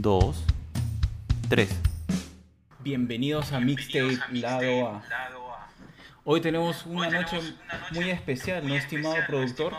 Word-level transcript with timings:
2, 0.00 0.44
3. 1.50 1.68
Bienvenidos 2.78 3.52
a 3.52 3.60
Mixtape 3.60 4.18
Lado 4.32 4.86
A. 4.86 5.02
Hoy 6.24 6.40
tenemos 6.40 6.86
una 6.86 7.10
noche 7.10 7.38
muy 7.90 8.08
especial, 8.08 8.66
¿no, 8.66 8.74
estimado 8.74 9.16
productor? 9.26 9.74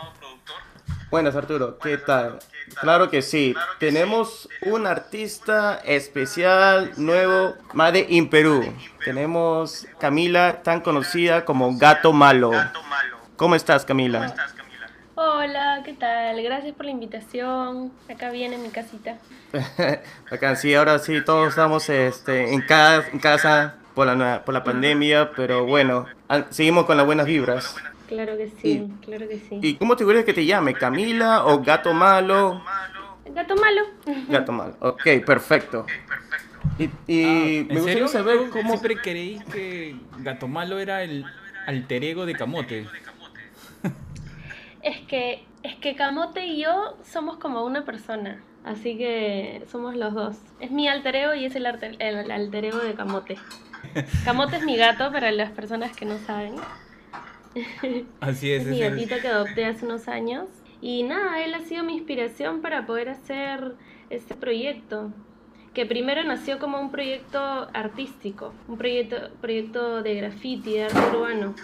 Buenas, 1.10 1.34
Arturo. 1.34 1.76
¿Qué 1.78 1.98
tal? 1.98 2.38
Claro 2.80 3.10
que 3.10 3.20
sí. 3.20 3.54
Tenemos 3.80 4.48
un 4.62 4.86
artista 4.86 5.80
especial 5.84 6.92
nuevo, 6.96 7.56
Made 7.74 8.06
in 8.08 8.30
Perú. 8.30 8.72
Tenemos 9.04 9.88
Camila, 9.98 10.62
tan 10.62 10.82
conocida 10.82 11.44
como 11.44 11.76
Gato 11.76 12.12
Malo. 12.12 12.52
¿Cómo 13.36 13.56
estás, 13.56 13.84
Camila? 13.84 14.36
Hola, 15.82 15.90
¿qué 15.90 15.98
tal? 15.98 16.40
Gracias 16.44 16.74
por 16.76 16.84
la 16.84 16.92
invitación. 16.92 17.92
Acá 18.08 18.30
viene 18.30 18.56
mi 18.56 18.68
casita. 18.70 19.18
Acá 20.30 20.54
sí, 20.54 20.72
ahora 20.74 21.00
sí, 21.00 21.24
todos 21.24 21.48
estamos 21.48 21.88
este, 21.88 22.52
en, 22.54 22.60
casa, 22.62 23.08
en 23.12 23.18
casa 23.18 23.74
por 23.92 24.06
la, 24.06 24.44
por 24.44 24.54
la 24.54 24.62
pandemia, 24.62 25.32
pero 25.34 25.66
bueno, 25.66 26.06
seguimos 26.50 26.86
con 26.86 26.96
las 26.96 27.04
buenas 27.04 27.26
vibras. 27.26 27.74
Claro 28.06 28.36
que 28.36 28.48
sí, 28.60 28.92
claro 29.04 29.26
que 29.28 29.38
sí. 29.38 29.58
¿Y 29.60 29.74
cómo 29.74 29.96
te 29.96 30.04
gustaría 30.04 30.24
que 30.24 30.32
te 30.34 30.44
llame? 30.46 30.74
¿Camila 30.74 31.46
o 31.46 31.62
Gato 31.62 31.92
Malo? 31.92 32.62
Gato 33.24 33.56
malo. 33.56 33.82
Gato 34.28 34.52
Malo, 34.52 34.76
ok, 34.78 35.24
perfecto. 35.26 35.86
Y, 36.78 36.90
y 37.08 37.24
Ah, 37.24 37.66
me 37.68 37.74
¿En 37.74 37.80
gustaría 37.80 38.06
serio? 38.06 38.08
saber 38.08 38.50
cómo... 38.50 38.70
Siempre 38.70 39.00
creí 39.00 39.40
que 39.50 39.96
Gato 40.18 40.46
Malo 40.46 40.78
era 40.78 41.02
el 41.02 41.24
alter 41.66 42.04
ego 42.04 42.24
de 42.26 42.36
Camote. 42.36 42.86
Es 44.82 45.00
que, 45.06 45.44
es 45.62 45.74
que 45.76 45.94
Camote 45.94 46.46
y 46.46 46.62
yo 46.62 46.96
somos 47.04 47.36
como 47.38 47.64
una 47.64 47.84
persona. 47.84 48.42
Así 48.64 48.96
que 48.96 49.62
somos 49.70 49.96
los 49.96 50.14
dos. 50.14 50.36
Es 50.60 50.70
mi 50.70 50.86
alter 50.88 51.16
ego 51.16 51.34
y 51.34 51.44
es 51.46 51.56
el, 51.56 51.66
alter- 51.66 51.96
el 51.98 52.30
alter 52.30 52.64
ego 52.66 52.78
de 52.78 52.94
Camote. 52.94 53.36
Camote 54.24 54.56
es 54.56 54.64
mi 54.64 54.76
gato 54.76 55.10
para 55.10 55.32
las 55.32 55.50
personas 55.50 55.96
que 55.96 56.04
no 56.04 56.18
saben. 56.18 56.54
Así 58.20 58.52
es, 58.52 58.62
Es 58.62 58.68
mi 58.68 58.82
el- 58.82 58.90
gatito 58.94 59.16
que 59.20 59.28
adopté 59.28 59.66
hace 59.66 59.84
unos 59.84 60.08
años. 60.08 60.46
Y 60.80 61.02
nada, 61.04 61.42
él 61.44 61.54
ha 61.54 61.60
sido 61.60 61.84
mi 61.84 61.94
inspiración 61.96 62.60
para 62.60 62.86
poder 62.86 63.08
hacer 63.08 63.74
este 64.10 64.34
proyecto. 64.34 65.12
Que 65.74 65.86
primero 65.86 66.22
nació 66.24 66.58
como 66.58 66.78
un 66.80 66.90
proyecto 66.90 67.40
artístico, 67.72 68.52
un 68.68 68.76
proyecto, 68.76 69.30
proyecto 69.40 70.02
de 70.02 70.14
graffiti, 70.16 70.72
de 70.74 70.84
arte 70.84 70.98
urbano. 71.16 71.54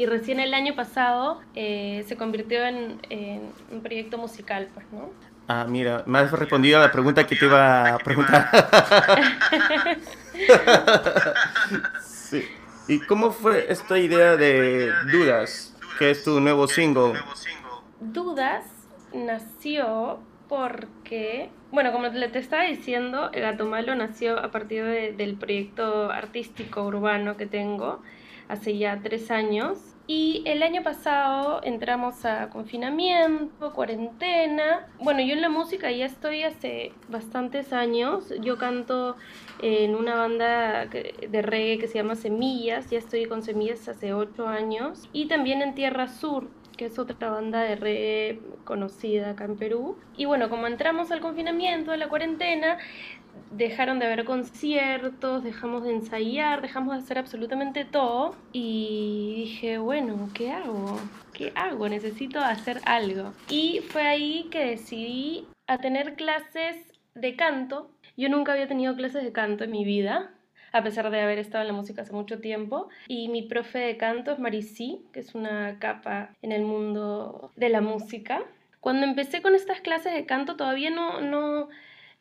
Y 0.00 0.06
recién 0.06 0.40
el 0.40 0.54
año 0.54 0.74
pasado 0.74 1.42
eh, 1.54 2.06
se 2.08 2.16
convirtió 2.16 2.64
en, 2.64 2.98
en 3.10 3.52
un 3.70 3.82
proyecto 3.82 4.16
musical, 4.16 4.66
pues, 4.72 4.86
¿no? 4.92 5.10
Ah, 5.46 5.66
mira, 5.68 6.04
me 6.06 6.20
has 6.20 6.32
respondido 6.32 6.78
a 6.78 6.80
la 6.80 6.90
pregunta 6.90 7.26
que 7.26 7.36
te 7.36 7.44
iba 7.44 7.96
a 7.96 7.98
preguntar. 7.98 8.48
sí. 12.02 12.48
¿Y 12.88 13.00
cómo 13.00 13.30
fue 13.30 13.70
esta 13.70 13.98
idea 13.98 14.38
de 14.38 14.90
Dudas, 15.12 15.76
que 15.98 16.12
es 16.12 16.24
tu 16.24 16.40
nuevo 16.40 16.66
single? 16.66 17.20
Dudas 18.00 18.64
nació 19.12 20.18
porque, 20.48 21.50
bueno, 21.72 21.92
como 21.92 22.10
te 22.10 22.38
estaba 22.38 22.62
diciendo, 22.62 23.28
el 23.34 23.42
Gato 23.42 23.66
Malo 23.66 23.94
nació 23.96 24.42
a 24.42 24.50
partir 24.50 24.82
de- 24.82 25.12
del 25.12 25.34
proyecto 25.34 26.10
artístico 26.10 26.84
urbano 26.84 27.36
que 27.36 27.44
tengo 27.44 28.00
hace 28.50 28.76
ya 28.76 29.00
tres 29.02 29.30
años. 29.30 29.78
Y 30.06 30.42
el 30.44 30.64
año 30.64 30.82
pasado 30.82 31.60
entramos 31.62 32.24
a 32.24 32.50
confinamiento, 32.50 33.72
cuarentena. 33.72 34.88
Bueno, 34.98 35.20
yo 35.20 35.34
en 35.34 35.40
la 35.40 35.48
música 35.48 35.92
ya 35.92 36.04
estoy 36.04 36.42
hace 36.42 36.92
bastantes 37.08 37.72
años. 37.72 38.34
Yo 38.40 38.58
canto 38.58 39.14
en 39.62 39.94
una 39.94 40.16
banda 40.16 40.86
de 40.86 41.42
reggae 41.42 41.78
que 41.78 41.86
se 41.86 41.98
llama 41.98 42.16
Semillas. 42.16 42.90
Ya 42.90 42.98
estoy 42.98 43.26
con 43.26 43.44
Semillas 43.44 43.88
hace 43.88 44.12
ocho 44.12 44.48
años. 44.48 45.08
Y 45.12 45.26
también 45.26 45.62
en 45.62 45.76
Tierra 45.76 46.08
Sur, 46.08 46.48
que 46.76 46.86
es 46.86 46.98
otra 46.98 47.30
banda 47.30 47.60
de 47.60 47.76
reggae 47.76 48.40
conocida 48.64 49.30
acá 49.30 49.44
en 49.44 49.56
Perú. 49.56 49.96
Y 50.16 50.24
bueno, 50.24 50.50
como 50.50 50.66
entramos 50.66 51.12
al 51.12 51.20
confinamiento, 51.20 51.92
a 51.92 51.96
la 51.96 52.08
cuarentena, 52.08 52.78
dejaron 53.50 53.98
de 53.98 54.06
haber 54.06 54.24
conciertos, 54.24 55.44
dejamos 55.44 55.84
de 55.84 55.92
ensayar, 55.92 56.62
dejamos 56.62 56.94
de 56.94 57.02
hacer 57.02 57.18
absolutamente 57.18 57.84
todo. 57.84 58.36
Y 58.52 59.34
dije, 59.36 59.78
bueno, 59.78 60.28
¿qué 60.34 60.52
hago? 60.52 60.98
¿Qué 61.32 61.52
hago? 61.54 61.88
Necesito 61.88 62.40
hacer 62.40 62.80
algo. 62.84 63.32
Y 63.48 63.80
fue 63.88 64.02
ahí 64.02 64.48
que 64.50 64.64
decidí 64.64 65.46
a 65.66 65.78
tener 65.78 66.14
clases 66.14 66.76
de 67.14 67.36
canto. 67.36 67.90
Yo 68.16 68.28
nunca 68.28 68.52
había 68.52 68.68
tenido 68.68 68.94
clases 68.96 69.24
de 69.24 69.32
canto 69.32 69.64
en 69.64 69.70
mi 69.70 69.84
vida 69.84 70.30
a 70.72 70.82
pesar 70.82 71.10
de 71.10 71.20
haber 71.20 71.38
estado 71.38 71.62
en 71.62 71.68
la 71.68 71.74
música 71.74 72.02
hace 72.02 72.12
mucho 72.12 72.40
tiempo. 72.40 72.88
Y 73.08 73.28
mi 73.28 73.42
profe 73.42 73.78
de 73.78 73.96
canto 73.96 74.32
es 74.32 74.38
Maricí, 74.38 75.04
que 75.12 75.20
es 75.20 75.34
una 75.34 75.78
capa 75.78 76.36
en 76.42 76.52
el 76.52 76.62
mundo 76.62 77.50
de 77.56 77.68
la 77.68 77.80
música. 77.80 78.42
Cuando 78.80 79.06
empecé 79.06 79.42
con 79.42 79.54
estas 79.54 79.80
clases 79.80 80.14
de 80.14 80.26
canto 80.26 80.56
todavía 80.56 80.90
no, 80.90 81.20
no, 81.20 81.68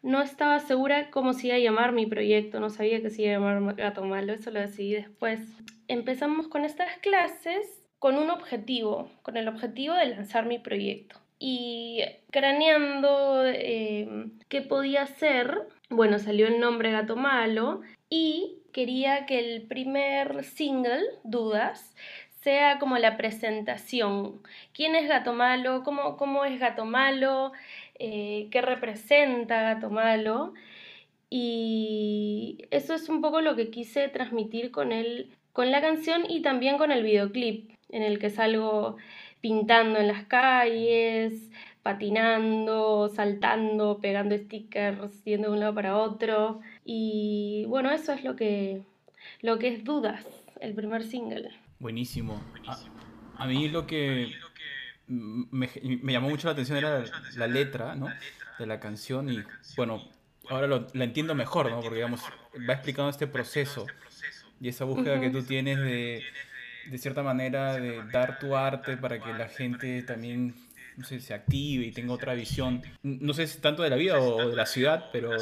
no 0.02 0.22
estaba 0.22 0.60
segura 0.60 1.10
cómo 1.10 1.34
se 1.34 1.48
iba 1.48 1.56
a 1.56 1.60
llamar 1.60 1.92
mi 1.92 2.06
proyecto, 2.06 2.60
no 2.60 2.70
sabía 2.70 3.02
que 3.02 3.10
se 3.10 3.24
iba 3.24 3.32
a 3.32 3.40
llamar 3.40 3.76
Gato 3.76 4.04
Malo, 4.04 4.34
eso 4.34 4.52
lo 4.52 4.60
decidí 4.60 4.94
después. 4.94 5.42
Empezamos 5.88 6.48
con 6.48 6.66
estas 6.66 6.98
clases 6.98 7.84
con 8.00 8.16
un 8.16 8.30
objetivo, 8.30 9.12
con 9.22 9.38
el 9.38 9.48
objetivo 9.48 9.94
de 9.94 10.08
lanzar 10.08 10.46
mi 10.46 10.58
proyecto. 10.58 11.20
Y 11.38 12.02
craneando 12.32 13.46
eh, 13.46 14.28
qué 14.48 14.62
podía 14.62 15.04
hacer, 15.04 15.68
bueno, 15.90 16.20
salió 16.20 16.48
el 16.48 16.60
nombre 16.60 16.92
Gato 16.92 17.16
Malo 17.16 17.82
y 18.10 18.58
quería 18.74 19.26
que 19.26 19.40
el 19.40 19.64
primer 19.64 20.44
single, 20.44 21.02
Dudas, 21.24 21.96
sea 22.42 22.80
como 22.80 22.98
la 22.98 23.18
presentación. 23.18 24.42
¿Quién 24.74 24.96
es 24.96 25.08
Gato 25.08 25.34
Malo? 25.34 25.84
¿Cómo, 25.84 26.18
cómo 26.18 26.46
es 26.46 26.60
Gato 26.60 26.86
Malo? 26.86 27.52
Eh, 28.00 28.48
¿Qué 28.50 28.62
representa 28.62 29.62
Gato 29.62 29.90
Malo? 29.90 30.54
Y 31.30 32.66
eso 32.72 32.96
es 32.96 33.10
un 33.10 33.22
poco 33.22 33.42
lo 33.42 33.56
que 33.56 33.70
quise 33.70 34.08
transmitir 34.08 34.72
con, 34.72 34.92
el, 34.92 35.30
con 35.54 35.70
la 35.70 35.82
canción 35.82 36.24
y 36.28 36.42
también 36.42 36.78
con 36.78 36.92
el 36.92 37.04
videoclip, 37.04 37.70
en 37.90 38.04
el 38.04 38.18
que 38.18 38.30
salgo 38.30 38.98
pintando 39.42 40.00
en 40.00 40.08
las 40.08 40.26
calles, 40.26 41.50
patinando, 41.84 43.10
saltando, 43.10 44.00
pegando 44.02 44.38
stickers, 44.38 45.24
yendo 45.24 45.50
de 45.50 45.54
un 45.54 45.60
lado 45.60 45.76
para 45.76 45.98
otro. 45.98 46.62
Y 46.86 47.66
bueno, 47.68 47.92
eso 47.92 48.14
es 48.14 48.24
lo 48.24 48.36
que, 48.36 48.82
lo 49.42 49.60
que 49.60 49.68
es 49.68 49.84
Dudas, 49.84 50.26
el 50.62 50.74
primer 50.74 51.04
single. 51.04 51.50
Buenísimo. 51.80 52.42
A, 52.66 52.78
a 53.44 53.48
mí 53.48 53.70
lo 53.70 53.86
que 53.86 54.30
me, 55.10 55.70
me 56.02 56.14
llamó 56.14 56.30
mucho 56.30 56.48
la 56.48 56.54
atención 56.54 56.78
era 56.78 57.04
la 57.36 57.48
letra, 57.48 57.96
¿no? 57.96 58.08
De 58.58 58.66
la 58.66 58.80
canción 58.80 59.30
y 59.30 59.44
bueno, 59.76 60.08
ahora 60.50 60.68
lo, 60.68 60.88
la 60.94 61.04
entiendo 61.04 61.36
mejor, 61.36 61.70
¿no? 61.70 61.82
Porque 61.82 61.96
digamos, 61.96 62.22
va 62.70 62.74
explicando 62.74 63.10
este 63.10 63.28
proceso 63.28 63.86
y 64.62 64.70
esa 64.70 64.86
búsqueda 64.86 65.20
que 65.20 65.30
tú 65.30 65.44
tienes 65.44 65.80
de, 65.80 66.24
de 66.90 66.98
cierta 66.98 67.24
manera, 67.24 67.74
de 67.74 68.04
dar 68.12 68.40
tu 68.40 68.56
arte 68.56 68.98
para 68.98 69.20
que 69.20 69.34
la 69.34 69.48
gente 69.48 70.04
también 70.04 70.56
no 71.00 71.06
sé, 71.06 71.20
se 71.22 71.34
active 71.34 71.86
y 71.86 71.92
tenga 71.92 72.14
otra 72.14 72.34
visión. 72.34 72.82
No 73.04 73.34
sé 73.34 73.48
si 73.48 73.60
tanto 73.62 73.84
de 73.84 73.90
la 73.90 73.96
vida 73.96 74.20
o, 74.20 74.50
de 74.50 74.56
la 74.56 74.66
ciudad, 74.66 75.06
pero 75.14 75.40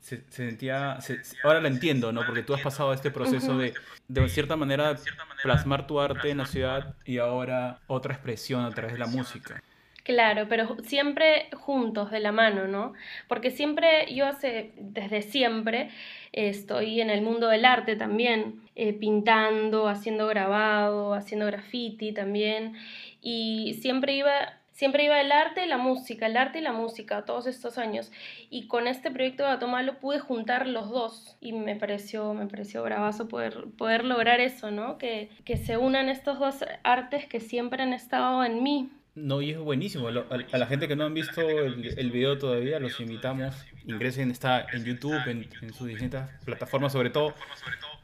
se, 0.00 0.22
se 0.22 0.22
sentía. 0.30 1.00
se- 1.00 1.22
se- 1.24 1.36
ahora 1.42 1.60
lo 1.60 1.66
entiendo, 1.66 2.12
¿no? 2.12 2.24
Porque 2.24 2.42
tú 2.42 2.54
has 2.54 2.60
pasado 2.60 2.92
este 2.92 3.10
proceso 3.10 3.58
de, 3.58 3.74
de 4.06 4.28
cierta 4.28 4.56
manera, 4.56 4.96
plasmar 5.42 5.86
tu 5.88 5.98
arte 6.00 6.30
en 6.30 6.38
la 6.38 6.46
ciudad 6.46 6.94
y 7.04 7.18
ahora 7.18 7.80
otra 7.88 8.14
expresión 8.14 8.64
a 8.64 8.70
través 8.70 8.92
de 8.92 8.98
la 9.00 9.06
música. 9.06 9.60
Claro, 10.04 10.46
pero 10.48 10.76
siempre 10.84 11.50
juntos, 11.52 12.10
de 12.10 12.20
la 12.20 12.32
mano, 12.32 12.66
¿no? 12.66 12.94
Porque 13.28 13.50
siempre, 13.50 14.14
yo 14.14 14.26
hace, 14.26 14.72
desde 14.78 15.20
siempre, 15.20 15.90
estoy 16.32 17.02
en 17.02 17.10
el 17.10 17.20
mundo 17.20 17.48
del 17.48 17.66
arte 17.66 17.94
también, 17.94 18.62
eh, 18.74 18.94
pintando, 18.94 19.86
haciendo 19.86 20.26
grabado, 20.26 21.12
haciendo 21.12 21.44
graffiti 21.44 22.12
también, 22.12 22.74
y 23.20 23.76
siempre 23.82 24.14
iba 24.14 24.57
siempre 24.78 25.02
iba 25.02 25.20
el 25.20 25.32
arte 25.32 25.64
y 25.64 25.68
la 25.68 25.76
música, 25.76 26.26
el 26.26 26.36
arte 26.36 26.60
y 26.60 26.62
la 26.62 26.70
música, 26.70 27.24
todos 27.24 27.48
estos 27.48 27.78
años. 27.78 28.12
Y 28.48 28.68
con 28.68 28.86
este 28.86 29.10
proyecto 29.10 29.42
de 29.42 29.48
Atomalo 29.50 29.98
pude 29.98 30.20
juntar 30.20 30.68
los 30.68 30.88
dos 30.88 31.36
y 31.40 31.52
me 31.52 31.74
pareció, 31.74 32.32
me 32.32 32.46
pareció 32.46 32.84
bravazo 32.84 33.26
poder, 33.26 33.64
poder 33.76 34.04
lograr 34.04 34.38
eso, 34.38 34.70
¿no? 34.70 34.96
Que, 34.96 35.30
que 35.44 35.56
se 35.56 35.76
unan 35.76 36.08
estos 36.08 36.38
dos 36.38 36.64
artes 36.84 37.26
que 37.26 37.40
siempre 37.40 37.82
han 37.82 37.92
estado 37.92 38.44
en 38.44 38.62
mí. 38.62 38.88
No, 39.16 39.42
y 39.42 39.50
es 39.50 39.58
buenísimo. 39.58 40.06
A, 40.06 40.58
la 40.58 40.66
gente 40.66 40.86
que 40.86 40.94
no 40.94 41.06
han 41.06 41.14
visto 41.14 41.40
el, 41.40 42.12
video 42.12 42.38
todavía, 42.38 42.78
los 42.78 43.00
invitamos. 43.00 43.56
Ingresen, 43.84 44.30
está 44.30 44.64
en 44.72 44.84
YouTube, 44.84 45.26
en, 45.26 45.48
en 45.60 45.74
sus 45.74 45.88
distintas 45.88 46.30
plataformas, 46.44 46.92
sobre 46.92 47.10
todo 47.10 47.34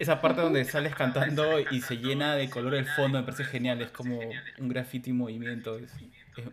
esa 0.00 0.20
parte 0.20 0.41
donde 0.41 0.65
sales 0.65 0.93
cantando 0.97 1.61
y 1.70 1.82
se 1.82 1.99
llena 1.99 2.35
de 2.35 2.50
color 2.50 2.75
el 2.75 2.87
fondo, 2.87 3.19
me 3.19 3.25
parece 3.25 3.44
genial. 3.44 3.81
Es 3.81 3.93
como 3.93 4.19
un 4.59 4.69
graffiti 4.69 5.12
movimiento. 5.12 5.79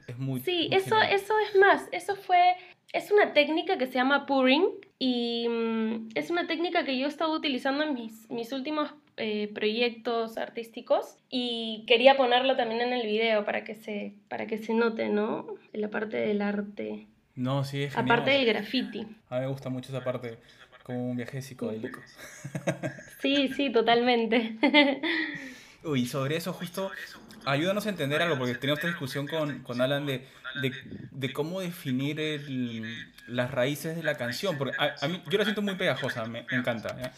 Es, 0.08 0.18
muy. 0.18 0.42
Sí, 0.42 0.70
eso, 0.72 1.00
eso 1.02 1.34
es 1.50 1.60
más. 1.60 1.88
Eso 1.92 2.16
fue. 2.16 2.56
Es 2.94 3.10
una 3.10 3.34
técnica 3.34 3.78
que 3.78 3.88
se 3.88 3.94
llama 3.94 4.26
pouring 4.26 4.66
y 5.00 5.48
mm, 5.48 6.10
es 6.14 6.30
una 6.30 6.46
técnica 6.46 6.84
que 6.84 6.98
yo 6.98 7.06
he 7.06 7.10
estado 7.10 7.34
utilizando 7.34 7.84
en 7.84 7.94
mis, 7.94 8.30
mis 8.30 8.52
últimos 8.52 8.94
eh, 9.16 9.50
proyectos 9.54 10.38
artísticos 10.38 11.18
y 11.30 11.86
quería 11.88 12.18
ponerlo 12.18 12.58
también 12.58 12.82
en 12.82 12.92
el 12.92 13.06
video 13.06 13.46
para 13.46 13.64
que 13.64 13.76
se, 13.76 14.14
para 14.28 14.48
que 14.48 14.58
se 14.58 14.74
note, 14.74 15.10
¿no? 15.10 15.48
En 15.72 15.82
la 15.82 15.90
parte 15.90 16.18
del 16.18 16.42
arte. 16.42 17.08
No, 17.36 17.64
sí, 17.64 17.84
es 17.84 17.94
genial. 17.94 18.12
Aparte 18.12 18.32
del 18.32 18.46
graffiti. 18.46 19.08
A 19.30 19.36
mí 19.36 19.42
me 19.42 19.48
gusta 19.48 19.70
mucho 19.70 19.96
esa 19.96 20.04
parte, 20.04 20.38
como 20.84 21.12
un 21.12 21.18
viaje 21.18 21.42
psicodélico. 21.42 22.00
Sí, 23.22 23.50
sí, 23.50 23.72
totalmente. 23.72 24.58
Uy, 25.84 26.06
sobre 26.06 26.38
eso 26.38 26.54
justo, 26.54 26.92
ayúdanos 27.46 27.86
a 27.86 27.90
entender 27.90 28.22
algo, 28.22 28.38
porque 28.38 28.56
teníamos 28.56 28.80
esta 28.80 28.88
discusión 28.88 29.28
con, 29.28 29.64
con 29.64 29.82
Alan 29.82 30.06
de, 30.06 30.28
de, 30.62 30.74
de 31.12 31.34
cómo 31.34 31.62
definir 31.62 32.20
el, 32.20 33.12
las 33.28 33.52
raíces 33.52 33.96
de 33.96 34.04
la 34.04 34.16
canción, 34.16 34.58
porque 34.58 34.76
a, 34.78 35.08
mí, 35.08 35.22
yo 35.30 35.38
la 35.38 35.44
siento 35.44 35.62
muy 35.62 35.76
pegajosa, 35.76 36.26
me, 36.26 36.44
me 36.44 36.58
encanta. 36.58 37.14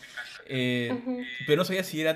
Eh, 0.45 1.25
pero 1.47 1.57
no 1.57 1.65
sabía 1.65 1.83
si 1.83 2.01
era 2.01 2.15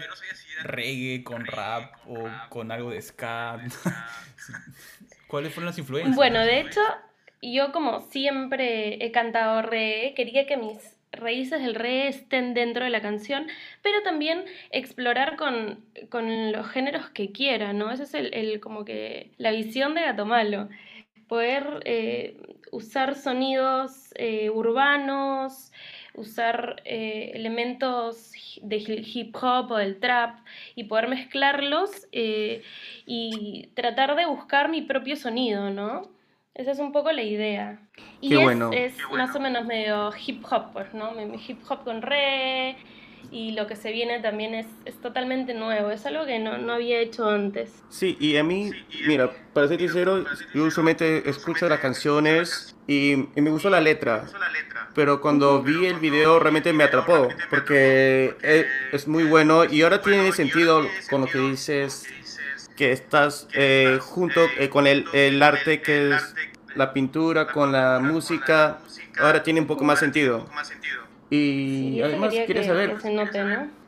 reggae 0.64 1.24
con 1.24 1.46
rap 1.46 1.94
o 2.08 2.30
con 2.50 2.72
algo 2.72 2.92
de 2.92 3.02
ska. 3.02 3.60
¿Cuáles 5.28 5.54
fueron 5.54 5.68
las 5.68 5.78
influencias? 5.78 6.16
Bueno, 6.16 6.40
de 6.40 6.62
hecho, 6.62 6.82
yo 7.42 7.72
como 7.72 8.02
siempre 8.02 9.06
he 9.06 9.12
cantado 9.12 9.62
reggae, 9.62 10.14
quería 10.14 10.48
que 10.48 10.58
mis 10.58 10.97
raíces 11.12 11.62
del 11.62 11.76
reggae 11.76 12.10
estén 12.10 12.54
dentro 12.54 12.84
de 12.84 12.90
la 12.90 13.02
canción, 13.02 13.48
pero 13.82 14.02
también 14.04 14.46
explorar 14.72 15.36
con, 15.38 15.84
con 16.10 16.52
los 16.52 16.68
géneros 16.70 17.10
que 17.10 17.32
quiera, 17.32 17.74
¿no? 17.74 17.92
Esa 17.92 18.04
es 18.04 18.14
el, 18.14 18.60
como 18.60 18.86
que 18.86 19.32
la 19.38 19.52
visión 19.52 19.94
de 19.96 20.02
Gato 20.02 20.26
Malo. 20.26 20.70
Poder 21.28 21.82
eh, 21.86 22.38
usar 22.72 23.16
sonidos 23.16 24.14
eh, 24.16 24.50
urbanos, 24.50 25.74
usar 26.14 26.82
eh, 26.86 27.32
elementos 27.34 28.32
de 28.62 28.78
hip 28.78 29.36
hop 29.36 29.72
o 29.72 29.78
del 29.78 30.00
trap 30.00 30.40
y 30.76 30.86
poder 30.86 31.10
mezclarlos 31.10 32.08
y 32.12 33.70
tratar 33.76 34.16
de 34.16 34.26
buscar 34.26 34.70
mi 34.70 34.82
propio 34.82 35.16
sonido, 35.18 35.70
¿no? 35.70 36.17
Esa 36.58 36.72
es 36.72 36.80
un 36.80 36.92
poco 36.92 37.12
la 37.12 37.22
idea. 37.22 37.80
Y 38.20 38.34
es, 38.34 38.44
bueno. 38.44 38.72
es 38.74 38.94
más 39.16 39.34
o 39.36 39.40
menos 39.40 39.66
medio 39.66 40.12
hip 40.26 40.44
hop, 40.50 40.74
pues, 40.74 40.94
¿no? 40.94 41.14
Hip 41.48 41.60
hop 41.70 41.84
con 41.84 42.02
re 42.02 42.76
y 43.32 43.52
lo 43.52 43.68
que 43.68 43.76
se 43.76 43.92
viene 43.92 44.20
también 44.20 44.54
es, 44.54 44.66
es 44.86 45.00
totalmente 45.02 45.54
nuevo, 45.54 45.92
es 45.92 46.06
algo 46.06 46.26
que 46.26 46.40
no, 46.40 46.58
no, 46.58 46.74
había 46.74 47.00
hecho 47.00 47.30
antes. 47.30 47.84
Sí, 47.90 48.18
y 48.20 48.38
a 48.38 48.44
mí, 48.44 48.72
mira, 49.06 49.32
para 49.54 49.68
ser 49.68 49.80
sincero, 49.80 50.26
yo 50.54 50.64
usualmente 50.64 51.30
escucho 51.30 51.68
las 51.68 51.80
canciones 51.80 52.76
y, 52.88 53.12
y 53.14 53.42
me 53.42 53.50
gustó 53.50 53.70
la 53.70 53.82
letra, 53.82 54.26
pero 54.94 55.22
cuando 55.22 55.62
vi 55.62 55.86
el 55.86 56.00
video 56.00 56.40
realmente 56.40 56.72
me 56.74 56.86
atrapó, 56.86 57.28
porque 57.50 58.36
es, 58.42 58.66
es 58.94 59.08
muy 59.08 59.24
bueno 59.24 59.66
y 59.66 59.82
ahora 59.82 60.02
tiene 60.02 60.32
sentido 60.32 60.88
con 61.10 61.22
lo 61.22 61.28
que 61.28 61.40
dices, 61.40 62.08
que 62.78 62.94
estás 62.94 63.48
eh, 63.54 64.00
junto 64.00 64.42
eh, 64.58 64.70
con 64.70 64.88
el, 64.88 65.06
el 65.14 65.44
arte 65.44 65.82
que 65.82 66.16
es 66.16 66.36
la 66.76 66.94
pintura, 66.94 67.48
con 67.48 67.72
la 67.72 68.00
música, 68.00 68.80
ahora 69.20 69.44
tiene 69.44 69.60
un 69.60 69.68
poco 69.68 69.84
más 69.84 70.00
sentido. 70.00 70.46
Y 71.30 72.02
además 72.02 72.34
quiero 72.46 72.64
saber 72.64 72.98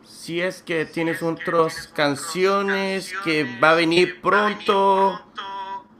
si 0.03 0.41
es 0.41 0.61
que 0.61 0.85
tienes 0.85 1.23
otras 1.23 1.87
canciones 1.87 3.13
que 3.23 3.45
va 3.63 3.71
a 3.71 3.75
venir 3.75 4.19
pronto. 4.21 5.21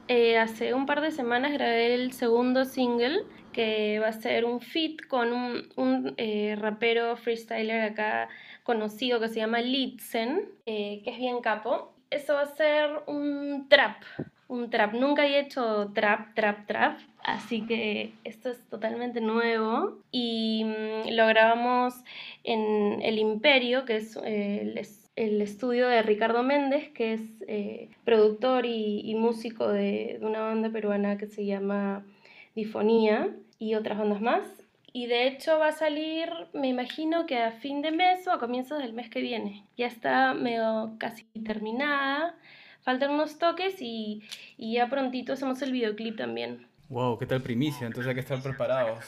Eh, 0.08 0.36
hace 0.38 0.74
un 0.74 0.86
par 0.86 1.00
de 1.00 1.12
semanas 1.12 1.52
grabé 1.52 1.94
el 1.94 2.12
segundo 2.12 2.64
single 2.64 3.22
que 3.52 3.98
va 4.00 4.08
a 4.08 4.12
ser 4.12 4.44
un 4.44 4.60
fit 4.60 5.06
con 5.06 5.32
un, 5.32 5.68
un 5.76 6.14
eh, 6.16 6.56
rapero 6.60 7.16
freestyler 7.16 7.82
acá 7.82 8.28
conocido 8.62 9.20
que 9.20 9.28
se 9.28 9.36
llama 9.36 9.60
Litzen, 9.60 10.48
eh, 10.66 11.00
que 11.04 11.10
es 11.10 11.18
bien 11.18 11.40
capo. 11.40 11.89
Eso 12.10 12.34
va 12.34 12.42
a 12.42 12.56
ser 12.56 12.90
un 13.06 13.68
trap, 13.68 14.02
un 14.48 14.68
trap. 14.68 14.94
Nunca 14.94 15.26
he 15.26 15.38
hecho 15.38 15.92
trap, 15.94 16.34
trap, 16.34 16.66
trap. 16.66 16.98
Así 17.22 17.66
que 17.66 18.12
esto 18.24 18.50
es 18.50 18.58
totalmente 18.68 19.20
nuevo 19.20 19.98
y 20.10 20.64
mm, 20.64 21.10
lo 21.12 21.26
grabamos 21.28 21.94
en 22.42 23.00
El 23.02 23.18
Imperio, 23.18 23.84
que 23.84 23.96
es 23.96 24.18
eh, 24.24 24.74
el, 25.14 25.42
estudio 25.42 25.86
de 25.86 26.02
Ricardo 26.02 26.42
Méndez, 26.42 26.88
que 26.90 27.12
es 27.12 27.20
eh, 27.46 27.90
productor 28.04 28.66
y, 28.66 29.14
músico 29.14 29.68
de, 29.68 30.18
una 30.22 30.40
banda 30.40 30.70
peruana 30.70 31.16
que 31.16 31.26
se 31.26 31.44
llama 31.44 32.04
Difonía 32.56 33.36
y 33.58 33.74
otras 33.76 33.98
bandas 33.98 34.20
más. 34.20 34.59
Y 34.92 35.06
de 35.06 35.26
hecho 35.26 35.58
va 35.58 35.68
a 35.68 35.72
salir, 35.72 36.30
me 36.52 36.68
imagino 36.68 37.26
que 37.26 37.38
a 37.38 37.52
fin 37.52 37.80
de 37.82 37.92
mes 37.92 38.26
o 38.26 38.32
a 38.32 38.40
comienzos 38.40 38.78
del 38.78 38.92
mes 38.92 39.08
que 39.08 39.20
viene. 39.20 39.64
Ya 39.76 39.86
está 39.86 40.34
medio 40.34 40.94
casi 40.98 41.24
terminada, 41.44 42.34
faltan 42.82 43.12
unos 43.12 43.38
toques 43.38 43.80
y, 43.80 44.22
y 44.56 44.74
ya 44.74 44.88
prontito 44.88 45.32
hacemos 45.32 45.62
el 45.62 45.72
videoclip 45.72 46.16
también. 46.16 46.66
Wow, 46.88 47.18
¿qué 47.18 47.26
tal 47.26 47.40
primicia? 47.40 47.86
Entonces 47.86 48.08
hay 48.08 48.14
que 48.14 48.20
estar 48.20 48.42
preparados. 48.42 49.04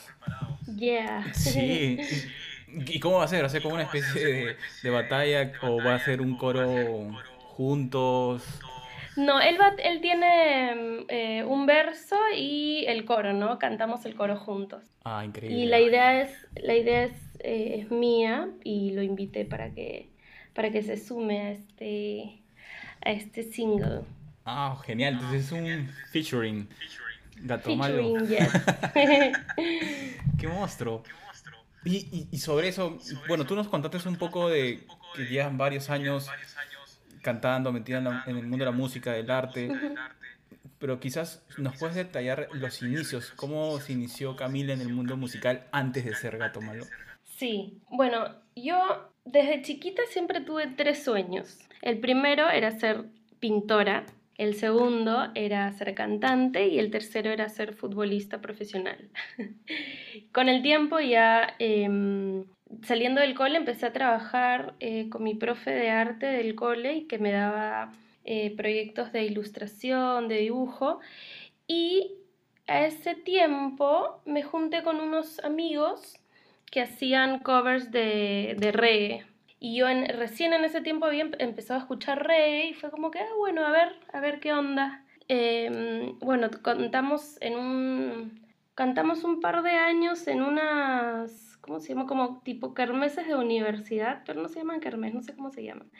Yeah. 0.76 1.34
Sí. 1.34 1.98
¿Y 2.68 3.00
cómo 3.00 3.18
va 3.18 3.24
a 3.24 3.28
ser? 3.28 3.42
¿Va 3.42 3.46
a 3.46 3.50
ser 3.50 3.60
como 3.60 3.74
una 3.74 3.82
especie 3.82 4.24
de, 4.24 4.56
de 4.82 4.90
batalla 4.90 5.52
o 5.62 5.82
va 5.82 5.96
a 5.96 5.98
ser 5.98 6.20
un 6.20 6.36
coro 6.36 7.10
juntos? 7.56 8.44
No, 9.16 9.40
él, 9.40 9.60
va, 9.60 9.74
él 9.82 10.00
tiene 10.00 11.04
eh, 11.08 11.44
un 11.44 11.66
verso 11.66 12.16
y 12.36 12.84
el 12.86 13.04
coro, 13.04 13.32
¿no? 13.32 13.58
Cantamos 13.58 14.04
el 14.06 14.14
coro 14.14 14.36
juntos. 14.36 14.84
Ah, 15.04 15.24
increíble. 15.24 15.58
Y 15.58 15.66
la 15.66 15.80
idea 15.80 16.22
es, 16.22 16.30
la 16.54 16.74
idea 16.74 17.04
es, 17.04 17.12
eh, 17.40 17.80
es 17.80 17.90
mía 17.90 18.48
y 18.64 18.92
lo 18.92 19.02
invité 19.02 19.44
para 19.44 19.70
que, 19.70 20.10
para 20.54 20.70
que 20.70 20.82
se 20.82 20.96
sume 20.96 21.40
a 21.40 21.50
este, 21.50 22.42
a 23.04 23.10
este 23.10 23.42
single. 23.42 24.02
Ah, 24.44 24.76
genial. 24.84 25.14
Entonces 25.14 25.46
es 25.46 25.52
un 25.52 25.88
featuring. 26.10 26.68
Gato 27.44 27.74
malo. 27.76 28.02
Qué 30.38 30.48
monstruo. 30.48 31.02
Y, 31.84 32.28
y, 32.30 32.38
sobre 32.38 32.68
eso, 32.68 32.96
bueno, 33.26 33.44
tú 33.44 33.56
nos 33.56 33.66
contaste 33.66 34.08
un 34.08 34.14
poco 34.14 34.48
de 34.48 34.86
que 35.16 35.24
llevan 35.24 35.58
varios 35.58 35.90
años 35.90 36.30
cantando, 37.22 37.72
metida 37.72 37.98
en, 37.98 38.36
el 38.36 38.46
mundo 38.46 38.64
de 38.64 38.70
la 38.70 38.76
música, 38.76 39.12
del 39.12 39.30
arte, 39.30 39.70
pero 40.78 41.00
quizás 41.00 41.42
nos 41.56 41.78
puedes 41.78 41.96
detallar 41.96 42.48
los 42.52 42.82
inicios, 42.82 43.32
cómo 43.36 43.78
se 43.78 43.92
inició 43.92 44.36
Camila 44.36 44.74
en 44.74 44.80
el 44.80 44.92
mundo 44.92 45.16
musical 45.16 45.66
antes 45.72 46.04
de 46.04 46.14
ser 46.14 46.36
Gato 46.36 46.60
Malo. 46.60 46.84
Sí, 47.24 47.78
bueno, 47.88 48.34
yo 48.54 49.10
desde 49.24 49.62
chiquita 49.62 50.02
siempre 50.10 50.40
tuve 50.40 50.66
tres 50.76 51.02
sueños. 51.02 51.58
El 51.80 51.98
primero 51.98 52.50
era 52.50 52.70
ser 52.72 53.06
pintora, 53.40 54.04
el 54.36 54.54
segundo 54.54 55.30
era 55.34 55.70
ser 55.72 55.94
cantante 55.94 56.68
y 56.68 56.78
el 56.78 56.90
tercero 56.90 57.30
era 57.30 57.48
ser 57.48 57.74
futbolista 57.74 58.40
profesional. 58.40 59.10
con 60.32 60.48
el 60.48 60.62
tiempo 60.62 61.00
ya 61.00 61.54
em, 61.58 62.44
saliendo 62.82 63.20
del 63.20 63.34
cole 63.34 63.56
empecé 63.56 63.86
a 63.86 63.92
trabajar 63.92 64.74
eh, 64.80 65.08
con 65.08 65.22
mi 65.22 65.34
profe 65.34 65.70
de 65.70 65.90
arte 65.90 66.26
del 66.26 66.54
cole 66.54 66.94
y 66.94 67.04
que 67.06 67.18
me 67.18 67.32
daba 67.32 67.92
eh, 68.24 68.54
proyectos 68.56 69.12
de 69.12 69.24
ilustración, 69.24 70.28
de 70.28 70.38
dibujo 70.38 71.00
y 71.66 72.12
a 72.66 72.86
ese 72.86 73.14
tiempo 73.14 74.20
me 74.24 74.42
junté 74.42 74.82
con 74.82 75.00
unos 75.00 75.38
amigos 75.40 76.18
que 76.70 76.80
hacían 76.80 77.40
covers 77.40 77.90
de, 77.90 78.56
de 78.58 78.72
reggae 78.72 79.26
y 79.64 79.76
yo 79.76 79.88
en, 79.88 80.08
recién 80.08 80.52
en 80.54 80.64
ese 80.64 80.80
tiempo 80.80 81.06
había 81.06 81.30
empezado 81.38 81.78
a 81.78 81.82
escuchar 81.84 82.26
reggae 82.26 82.70
y 82.70 82.74
fue 82.74 82.90
como 82.90 83.12
que, 83.12 83.20
ah, 83.20 83.28
bueno, 83.38 83.64
a 83.64 83.70
ver, 83.70 83.94
a 84.12 84.18
ver 84.18 84.40
qué 84.40 84.52
onda. 84.52 85.04
em, 85.28 86.18
bueno, 86.18 86.50
contamos 86.62 87.38
en 87.40 87.56
un, 87.56 88.41
cantamos 88.74 89.24
un 89.24 89.40
par 89.40 89.62
de 89.62 89.70
años 89.70 90.26
en 90.26 90.42
unas, 90.42 91.58
¿cómo 91.60 91.80
se 91.80 91.90
llama? 91.90 92.06
Como 92.06 92.40
tipo 92.42 92.74
kermeses 92.74 93.26
de 93.26 93.34
universidad, 93.34 94.22
pero 94.24 94.40
no 94.42 94.48
se 94.48 94.60
llaman 94.60 94.80
kermes, 94.80 95.14
no 95.14 95.22
sé 95.22 95.34
cómo 95.34 95.50
se 95.50 95.64
llaman. 95.64 95.90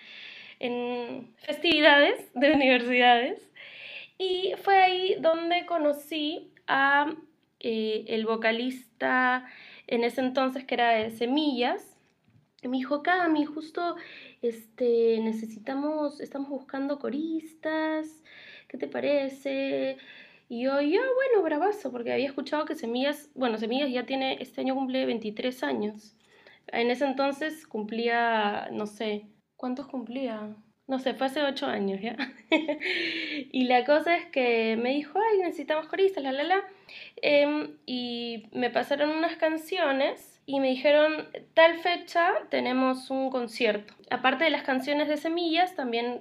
En 0.59 1.35
festividades 1.37 2.33
de 2.35 2.53
universidades. 2.55 3.51
Y 4.19 4.55
fue 4.63 4.77
ahí 4.81 5.17
donde 5.21 5.67
conocí 5.67 6.53
a 6.67 7.13
eh, 7.61 8.05
el 8.09 8.27
vocalista 8.27 9.47
en 9.87 10.05
ese 10.05 10.21
entonces 10.21 10.65
que 10.65 10.75
era 10.75 10.91
de 10.91 11.11
Semillas. 11.11 11.97
Me 12.63 12.77
dijo, 12.77 13.03
Cami, 13.03 13.45
justo 13.45 13.97
este, 14.41 15.19
necesitamos, 15.21 16.21
estamos 16.21 16.49
buscando 16.49 17.01
coristas, 17.01 18.23
¿qué 18.69 18.79
te 18.79 18.87
parece? 18.87 19.99
Y 20.53 20.65
yo, 20.65 20.83
ya, 20.83 21.01
bueno, 21.01 21.43
bravazo, 21.43 21.91
porque 21.91 22.13
había 22.13 22.27
escuchado 22.27 22.67
que 22.67 22.75
Semillas, 22.75 23.31
bueno, 23.35 23.57
Semillas 23.57 23.91
ya 23.91 24.05
tiene, 24.05 24.37
este 24.39 24.61
año 24.61 24.75
cumple 24.75 25.07
23 25.07 25.63
años. 25.63 26.15
En 26.67 26.91
ese 26.91 27.07
entonces 27.07 27.67
cumplía, 27.67 28.69
no 28.71 28.87
sé, 28.87 29.31
¿cuántos 29.57 29.87
cumplía? 29.87 30.55
No 30.87 30.99
sé, 30.99 31.15
fue 31.15 31.29
hace 31.29 31.43
8 31.43 31.65
años 31.65 32.03
ya. 32.03 32.19
y 33.51 33.65
la 33.65 33.87
cosa 33.87 34.15
es 34.15 34.27
que 34.27 34.77
me 34.77 34.91
dijo, 34.91 35.19
ay, 35.19 35.39
necesitamos 35.39 35.87
coristas, 35.89 36.23
la, 36.23 36.33
la, 36.33 36.43
la. 36.43 36.63
Em, 37.23 37.79
y 37.87 38.51
me 38.53 38.69
pasaron 38.69 39.09
unas 39.09 39.37
canciones 39.37 40.32
y 40.53 40.61
me 40.61 40.69
dijeron, 40.69 41.29
tal 41.55 41.79
fecha 41.79 42.31
tenemos 42.51 43.09
un 43.09 43.31
concierto. 43.31 43.95
Aparte 44.11 44.45
de 44.45 44.51
las 44.51 44.65
canciones 44.65 45.09
de 45.09 45.17
Semillas, 45.17 45.75
también 45.75 46.21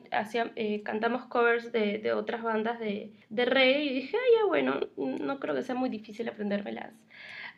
eh, 0.55 0.83
cantamos 0.83 1.25
covers 1.25 1.73
de, 1.73 1.97
de, 1.97 2.13
otras 2.13 2.41
bandas 2.41 2.79
de, 2.79 3.11
de 3.27 3.43
reggae 3.43 3.83
y 3.83 3.93
dije, 3.93 4.15
ah, 4.15 4.39
ya 4.39 4.45
bueno, 4.45 4.79
no 4.95 5.37
creo 5.41 5.53
que 5.53 5.63
sea 5.63 5.75
muy 5.75 5.89
difícil 5.89 6.29
aprendérmelas 6.29 6.93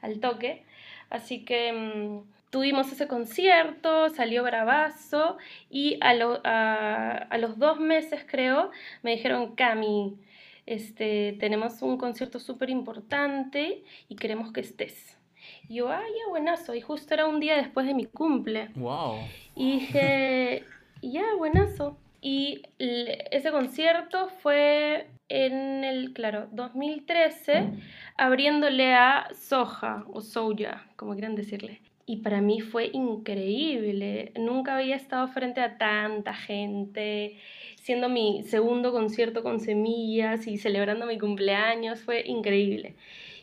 al 0.02 0.20
toque. 0.20 0.64
Así 1.12 1.46
que 1.46 1.74
mm, 1.74 2.50
tuvimos 2.50 2.92
ese 2.92 3.08
concierto, 3.08 4.10
salió 4.10 4.42
bravazo 4.42 5.38
y 5.70 6.00
a, 6.02 6.16
a, 6.44 7.18
a, 7.18 7.38
los 7.38 7.60
dos 7.60 7.80
meses 7.80 8.26
creo 8.28 8.72
me 9.04 9.12
dijeron, 9.12 9.54
Cami, 9.54 10.18
este, 10.66 11.38
tenemos 11.40 11.84
un 11.84 12.00
concierto 12.00 12.40
súper 12.40 12.72
importante 12.72 13.84
y 14.10 14.16
queremos 14.16 14.52
que 14.52 14.62
estés. 14.62 15.20
Y 15.68 15.76
yo, 15.76 15.90
ah, 15.90 16.02
ya 16.02 16.30
buenazo. 16.30 16.74
Y 16.74 16.82
justo 16.82 17.14
era 17.14 17.26
un 17.26 17.40
día 17.40 17.56
después 17.56 17.86
de 17.86 17.94
mi 17.94 18.06
cumple. 18.06 18.70
Wow. 18.76 19.20
Y 19.56 19.80
dije, 19.80 20.64
ya 21.02 21.24
buenazo. 21.38 21.98
Y 22.22 22.62
ese 22.80 23.52
concierto 23.52 24.30
fue 24.42 25.08
en 25.28 25.84
el, 25.84 26.14
claro, 26.14 26.48
2013, 26.52 27.70
abriéndole 28.18 28.94
a 28.94 29.28
Soja 29.34 30.06
o 30.12 30.22
Soja, 30.22 30.86
como 30.96 31.14
quieran 31.14 31.36
decirle. 31.36 31.82
Y 32.06 32.18
para 32.18 32.40
mí 32.40 32.62
fue 32.62 32.90
increíble. 32.94 34.32
Nunca 34.38 34.78
había 34.78 34.96
estado 34.96 35.28
frente 35.28 35.62
a 35.62 35.78
tanta 35.78 36.34
gente, 36.34 37.38
siendo 37.82 38.10
mi 38.10 38.44
segundo 38.44 38.92
concierto 38.92 39.44
con 39.44 39.60
semillas 39.60 40.48
y 40.48 40.58
celebrando 40.58 41.06
mi 41.06 41.18
cumpleaños. 41.18 42.02
Fue 42.02 42.24
increíble. 42.26 42.96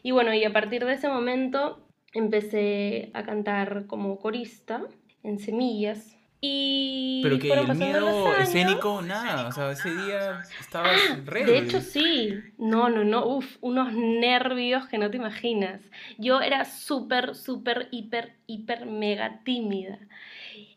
Y 0.02 0.12
bueno, 0.12 0.32
y 0.32 0.44
a 0.44 0.52
partir 0.52 0.84
de 0.84 0.94
ese 0.94 1.08
momento 1.08 1.80
empecé 2.12 3.10
a 3.14 3.22
cantar 3.22 3.86
como 3.86 4.18
corista 4.18 4.82
en 5.22 5.38
Semillas. 5.38 6.16
Y 6.42 7.20
pero 7.22 7.38
que 7.38 7.52
el 7.52 7.74
miedo 7.74 8.34
escénico, 8.38 9.02
nada, 9.02 9.46
o 9.46 9.52
sea, 9.52 9.70
ese 9.72 9.94
día 9.94 10.40
estabas 10.58 10.98
re. 11.26 11.44
De 11.44 11.58
hecho, 11.58 11.82
sí, 11.82 12.34
no, 12.56 12.88
no, 12.88 13.04
no, 13.04 13.26
uff, 13.26 13.58
unos 13.60 13.92
nervios 13.92 14.88
que 14.88 14.96
no 14.96 15.10
te 15.10 15.18
imaginas. 15.18 15.82
Yo 16.16 16.40
era 16.40 16.64
súper, 16.64 17.34
súper, 17.34 17.88
hiper, 17.90 18.36
hiper, 18.46 18.86
mega 18.86 19.42
tímida. 19.44 19.98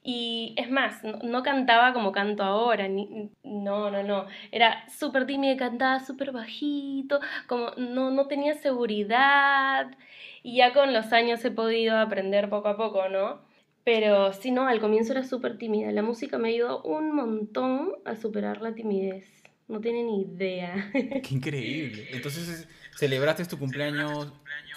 Y 0.06 0.54
es 0.58 0.70
más, 0.70 1.02
no, 1.04 1.44
cantaba 1.44 1.94
como 1.94 2.12
canto 2.12 2.44
ahora, 2.44 2.90
ni, 2.90 3.32
no, 3.44 3.90
no, 3.90 4.04
no. 4.04 4.28
Era 4.52 4.86
súper 4.90 5.26
tímida, 5.26 5.56
cantaba 5.56 6.02
súper 6.02 6.34
bajito, 6.34 7.22
como 7.48 7.72
no, 7.78 8.12
no 8.12 8.28
tenía 8.28 8.54
seguridad. 8.56 9.92
Y 10.44 10.58
ya 10.58 10.74
con 10.74 10.92
los 10.94 11.14
años 11.14 11.44
he 11.46 11.52
podido 11.52 11.98
aprender 11.98 12.50
poco 12.50 12.68
a 12.68 12.76
poco, 12.76 13.08
¿no? 13.08 13.42
Pero 13.86 14.34
sí, 14.34 14.52
no, 14.52 14.68
al 14.68 14.82
comienzo 14.82 15.14
era 15.14 15.24
súper 15.24 15.58
tímida. 15.58 15.92
La 15.92 16.02
música 16.02 16.38
me 16.38 16.50
ayudó 16.50 16.82
un 16.84 17.16
montón 17.16 17.94
a 18.06 18.16
superar 18.16 18.62
la 18.62 18.74
timidez. 18.74 19.26
No 19.70 19.80
tienen 19.80 20.08
ni 20.08 20.22
idea. 20.24 20.92
Qué 20.94 21.30
increíble. 21.32 22.08
Entonces, 22.12 22.68
celebraste 22.98 23.46
tu 23.46 23.58
cumpleaños, 23.58 24.34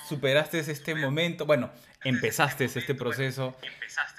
superaste 0.09 0.61
este 0.61 0.95
momento, 0.95 1.47
bueno, 1.47 1.71
empezaste 2.09 2.65
este 2.65 2.95
proceso. 2.95 3.55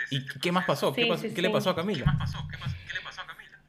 ¿Y 0.10 0.26
qué 0.26 0.52
más 0.52 0.66
pasó? 0.66 0.92
¿Qué, 0.94 1.06
le 1.06 1.50
pasó 1.50 1.70
a 1.70 1.76
Camila? 1.76 2.00
¿Qué 2.00 2.06
más 2.06 2.18
pasó? 2.18 2.46
¿Qué, 2.50 2.58
le 2.94 3.02
pasó 3.02 3.22
a 3.22 3.28
Camila? 3.28 3.60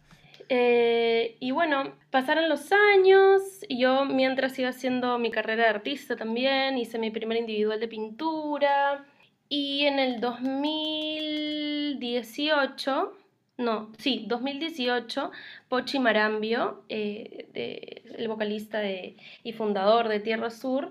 Eh, 0.48 1.36
y 1.40 1.50
bueno, 1.50 1.92
pasaron 2.10 2.48
los 2.48 2.72
años 2.72 3.42
y 3.68 3.80
yo 3.80 4.06
mientras 4.06 4.58
iba 4.58 4.70
haciendo 4.70 5.18
mi 5.18 5.30
carrera 5.30 5.64
de 5.64 5.70
artista 5.70 6.16
también, 6.16 6.78
hice 6.78 6.98
mi 6.98 7.10
primer 7.10 7.36
individual 7.38 7.80
de 7.80 7.88
pintura 7.88 9.04
y 9.48 9.86
en 9.86 9.98
el 9.98 10.20
2018 10.20 13.17
no, 13.58 13.92
sí, 13.98 14.24
2018, 14.28 15.30
Pochi 15.68 15.98
Marambio, 15.98 16.82
eh, 16.88 18.02
el 18.16 18.28
vocalista 18.28 18.80
y 18.88 19.52
fundador 19.52 20.08
de 20.08 20.20
Tierra 20.20 20.50
Sur, 20.50 20.90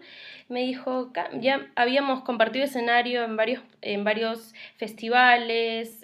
me 0.49 0.61
dijo, 0.61 1.11
ya 1.39 1.71
habíamos 1.75 2.21
compartido 2.23 2.65
escenario 2.65 3.23
en 3.23 3.37
varios, 3.37 3.63
en 3.81 4.03
varios 4.03 4.53
festivales, 4.75 6.03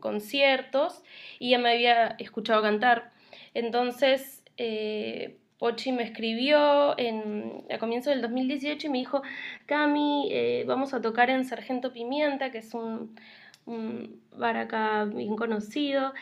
conciertos, 0.00 1.02
y 1.38 1.50
ya 1.50 1.58
me 1.58 1.70
había 1.70 2.16
escuchado 2.18 2.62
cantar. 2.62 3.12
Entonces, 3.54 4.42
eh, 4.56 5.36
Pochi 5.58 5.90
me 5.90 6.04
escribió 6.04 6.96
en, 6.98 7.64
a 7.70 7.78
comienzos 7.78 8.12
del 8.12 8.22
2018 8.22 8.86
y 8.86 8.90
me 8.90 8.98
dijo, 8.98 9.22
Cami, 9.66 10.28
eh, 10.30 10.64
vamos 10.66 10.94
a 10.94 11.00
tocar 11.00 11.30
en 11.30 11.44
Sargento 11.44 11.92
Pimienta, 11.92 12.50
que 12.52 12.58
es 12.58 12.74
un 12.74 13.16
un 13.68 14.22
bar 14.36 14.56
acá 14.56 15.04
bien 15.04 15.36
conocido, 15.36 16.12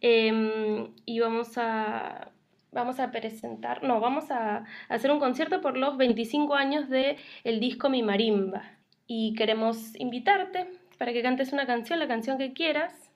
em, 0.00 0.94
y 1.04 1.20
vamos 1.20 1.58
a, 1.58 2.32
vamos 2.72 3.00
a 3.00 3.10
presentar, 3.10 3.82
no, 3.84 4.00
vamos 4.00 4.30
a, 4.30 4.64
hacer 4.88 5.10
un 5.10 5.20
concierto 5.20 5.60
por 5.60 5.76
los 5.76 5.96
25 5.96 6.54
años 6.54 6.88
de 6.88 7.16
el 7.44 7.60
disco 7.60 7.88
Mi 7.90 8.02
Marimba. 8.02 8.62
Y 9.06 9.34
queremos 9.34 9.94
invitarte 9.98 10.68
para 10.98 11.12
que 11.12 11.22
cantes 11.22 11.52
una 11.52 11.66
canción, 11.66 11.98
la 11.98 12.08
canción 12.08 12.38
que 12.38 12.52
quieras. 12.52 13.10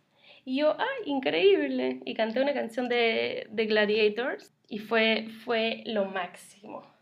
Y 0.45 0.59
yo, 0.59 0.77
¡ay, 0.79 1.11
increíble! 1.11 2.01
Y 2.05 2.15
canté 2.15 2.43
una 2.43 2.55
canción 2.55 2.89
de, 2.89 3.47
de 3.51 3.67
Gladiators 3.67 4.53
y 4.69 4.79
fue, 4.79 5.29
fue 5.45 5.83
lo 5.87 6.07
máximo. 6.07 6.96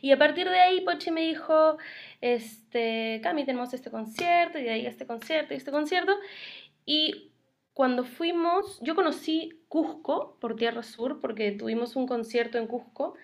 Y 0.00 0.12
a 0.12 0.18
partir 0.18 0.48
de 0.48 0.58
ahí 0.58 0.80
Pochi 0.80 1.10
me 1.10 1.22
dijo, 1.22 1.78
este, 2.20 3.20
Cami, 3.22 3.44
tenemos 3.44 3.72
este 3.74 3.90
concierto, 3.90 4.58
y 4.58 4.64
de 4.64 4.70
ahí 4.70 4.86
este 4.86 5.06
concierto, 5.06 5.54
y 5.54 5.56
este 5.56 5.70
concierto. 5.70 6.12
Y 6.86 7.30
cuando 7.74 8.04
fuimos, 8.04 8.78
yo 8.82 8.94
conocí 8.94 9.60
Cusco 9.68 10.36
por 10.40 10.56
Tierra 10.56 10.82
Sur, 10.82 11.20
porque 11.20 11.52
tuvimos 11.52 11.96
un 11.96 12.06
concierto 12.06 12.58
en 12.58 12.66
Cusco, 12.66 13.14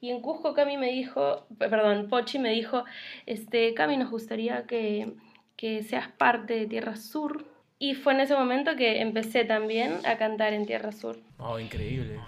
y 0.00 0.10
en 0.10 0.20
Cusco 0.20 0.54
Cami 0.54 0.76
me 0.76 0.90
dijo, 0.92 1.46
perdón, 1.58 2.08
Pochi 2.08 2.38
me 2.38 2.50
dijo, 2.50 2.84
este, 3.26 3.74
Cami, 3.74 3.96
nos 3.96 4.10
gustaría 4.10 4.66
que, 4.66 5.12
que 5.56 5.82
seas 5.82 6.08
parte 6.08 6.54
de 6.54 6.66
Tierra 6.66 6.96
Sur. 6.96 7.46
Y 7.78 7.94
fue 7.94 8.14
en 8.14 8.20
ese 8.20 8.34
momento 8.34 8.74
que 8.74 9.02
empecé 9.02 9.44
también 9.44 9.98
a 10.06 10.16
cantar 10.16 10.54
en 10.54 10.64
Tierra 10.64 10.92
Sur. 10.92 11.18
Oh, 11.38 11.58
increíble. 11.58 12.18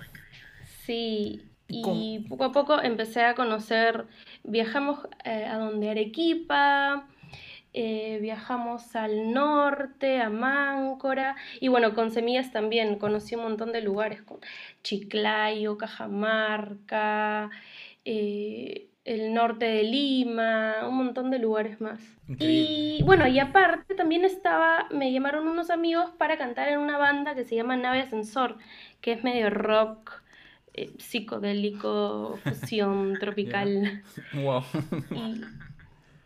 Sí, 0.84 1.42
y 1.68 2.20
poco 2.28 2.44
a 2.44 2.52
poco 2.52 2.82
empecé 2.82 3.22
a 3.22 3.34
conocer, 3.34 4.06
viajamos 4.42 5.00
eh, 5.24 5.44
a 5.44 5.58
donde 5.58 5.90
Arequipa, 5.90 7.06
eh, 7.74 8.18
viajamos 8.22 8.96
al 8.96 9.32
norte, 9.32 10.20
a 10.20 10.30
Máncora, 10.30 11.36
y 11.60 11.68
bueno, 11.68 11.94
con 11.94 12.10
semillas 12.10 12.50
también 12.50 12.98
conocí 12.98 13.34
un 13.34 13.42
montón 13.42 13.72
de 13.72 13.82
lugares, 13.82 14.22
como 14.22 14.40
Chiclayo, 14.82 15.76
Cajamarca, 15.76 17.50
eh, 18.06 18.88
el 19.04 19.34
norte 19.34 19.66
de 19.66 19.82
Lima, 19.82 20.86
un 20.88 20.96
montón 20.96 21.30
de 21.30 21.38
lugares 21.38 21.80
más. 21.80 22.00
Y 22.38 23.02
bueno, 23.04 23.26
y 23.26 23.38
aparte 23.38 23.94
también 23.94 24.24
estaba, 24.24 24.86
me 24.90 25.12
llamaron 25.12 25.48
unos 25.48 25.70
amigos 25.70 26.10
para 26.18 26.36
cantar 26.36 26.68
en 26.68 26.78
una 26.78 26.98
banda 26.98 27.34
que 27.34 27.44
se 27.44 27.56
llama 27.56 27.76
Nave 27.76 28.00
Ascensor, 28.00 28.56
que 29.00 29.12
es 29.12 29.24
medio 29.24 29.48
rock 29.50 30.22
eh, 30.78 30.90
psicodélico, 30.98 32.38
fusión 32.44 33.14
tropical. 33.20 34.02
Wow. 34.32 34.62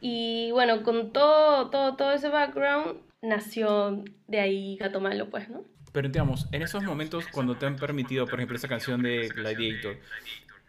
Y, 0.00 0.50
bueno, 0.52 0.82
con 0.82 1.12
todo, 1.12 1.70
todo, 1.70 1.96
todo 1.96 2.12
ese 2.12 2.28
background 2.28 2.98
nació 3.22 4.04
de 4.26 4.40
ahí 4.40 4.76
Gato 4.76 5.00
Malo, 5.00 5.30
pues, 5.30 5.48
¿no? 5.48 5.64
Pero 5.92 6.08
digamos, 6.08 6.48
en 6.52 6.62
esos 6.62 6.82
momentos 6.84 7.26
cuando 7.28 7.56
te 7.56 7.64
han 7.64 7.76
permitido, 7.76 8.26
por 8.26 8.34
ejemplo, 8.40 8.56
esa 8.56 8.68
canción 8.68 9.02
de 9.02 9.28
Gladiator, 9.28 9.96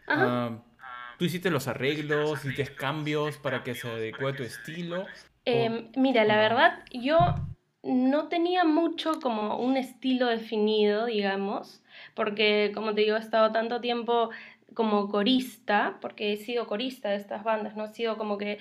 uh, 0.07 0.55
tú 1.17 1.25
hiciste 1.25 1.49
los 1.49 1.67
arreglos, 1.67 2.45
hiciste 2.45 2.75
cambios 2.75 3.37
para 3.37 3.63
que 3.63 3.75
se 3.75 3.89
adecue 3.89 4.31
a 4.31 4.35
tu 4.35 4.43
estilo. 4.43 5.05
Em, 5.45 5.89
mira, 5.95 6.23
la 6.23 6.37
verdad, 6.37 6.85
yo 6.91 7.17
no 7.83 8.29
tenía 8.29 8.63
mucho 8.63 9.19
como 9.21 9.57
un 9.57 9.75
estilo 9.75 10.27
definido, 10.27 11.05
digamos, 11.05 11.82
porque 12.15 12.71
como 12.73 12.93
te 12.93 13.01
digo, 13.01 13.17
he 13.17 13.19
estado 13.19 13.51
tanto 13.51 13.81
tiempo 13.81 14.29
como 14.73 15.09
corista, 15.09 15.97
porque 16.01 16.33
he 16.33 16.37
sido 16.37 16.67
corista 16.67 17.09
de 17.09 17.17
estas 17.17 17.43
bandas, 17.43 17.75
no 17.75 17.85
he 17.85 17.89
sido 17.89 18.17
como 18.17 18.37
que 18.37 18.57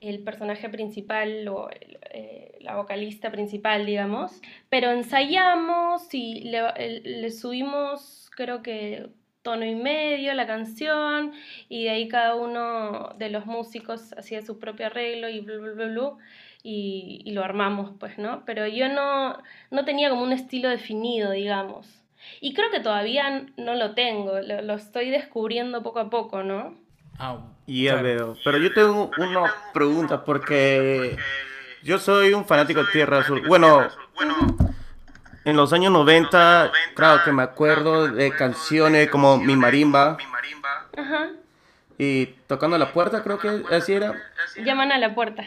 el 0.00 0.20
personaje 0.20 0.68
principal 0.68 1.46
o 1.48 1.68
eh, 1.70 2.56
la 2.60 2.76
vocalista 2.76 3.30
principal, 3.30 3.86
digamos, 3.86 4.40
pero 4.68 4.90
ensayamos 4.90 6.12
y 6.14 6.50
le, 6.50 7.30
subimos, 7.30 8.30
creo 8.34 8.62
que 8.62 9.10
tono 9.42 9.64
y 9.64 9.74
medio 9.74 10.34
la 10.34 10.46
canción 10.46 11.32
y 11.68 11.84
de 11.84 11.90
ahí 11.90 12.08
cada 12.08 12.34
uno 12.34 13.14
de 13.18 13.30
los 13.30 13.46
músicos 13.46 14.12
hacía 14.18 14.42
su 14.42 14.58
propio 14.58 14.86
arreglo 14.86 15.28
y 15.28 15.40
blu, 15.40 15.60
blu, 15.60 15.74
blu, 15.74 16.18
y, 16.62 17.22
y, 17.24 17.32
lo 17.32 17.42
armamos, 17.42 17.92
pues, 17.98 18.18
¿no? 18.18 18.44
Pero 18.44 18.66
yo 18.66 18.90
no, 18.90 19.38
no 19.70 19.84
tenía 19.86 20.10
como 20.10 20.22
un 20.22 20.32
estilo 20.32 20.68
definido, 20.68 21.30
digamos. 21.30 21.99
Y 22.40 22.54
creo 22.54 22.70
que 22.70 22.80
todavía 22.80 23.46
no 23.56 23.74
lo 23.74 23.94
tengo, 23.94 24.40
lo, 24.40 24.74
estoy 24.74 25.10
descubriendo 25.10 25.82
poco 25.82 26.00
a 26.00 26.10
poco, 26.10 26.42
¿no? 26.42 26.74
Ah, 27.18 27.38
ya 27.66 27.96
veo. 27.96 28.36
Pero 28.44 28.58
yo 28.58 28.72
tengo 28.72 29.10
una 29.18 29.52
pregunta 29.74 30.24
porque 30.24 31.16
yo 31.82 31.98
soy 31.98 32.32
un 32.32 32.46
fanático 32.46 32.82
de 32.82 32.92
Tierra 32.92 33.18
Azul. 33.18 33.46
Bueno, 33.46 33.88
en 35.44 35.56
los 35.56 35.72
años 35.72 35.92
90, 35.92 36.72
claro 36.94 37.22
que 37.24 37.32
me 37.32 37.42
acuerdo 37.42 38.08
de 38.08 38.34
canciones 38.34 39.10
como 39.10 39.36
Mi 39.36 39.56
Marimba. 39.56 40.16
Ajá. 40.96 41.28
Y 41.98 42.26
tocando 42.46 42.78
la 42.78 42.92
puerta, 42.92 43.22
creo 43.22 43.38
que 43.38 43.62
así 43.74 43.92
era. 43.92 44.14
Llaman 44.56 44.92
a 44.92 44.98
la 44.98 45.14
puerta. 45.14 45.44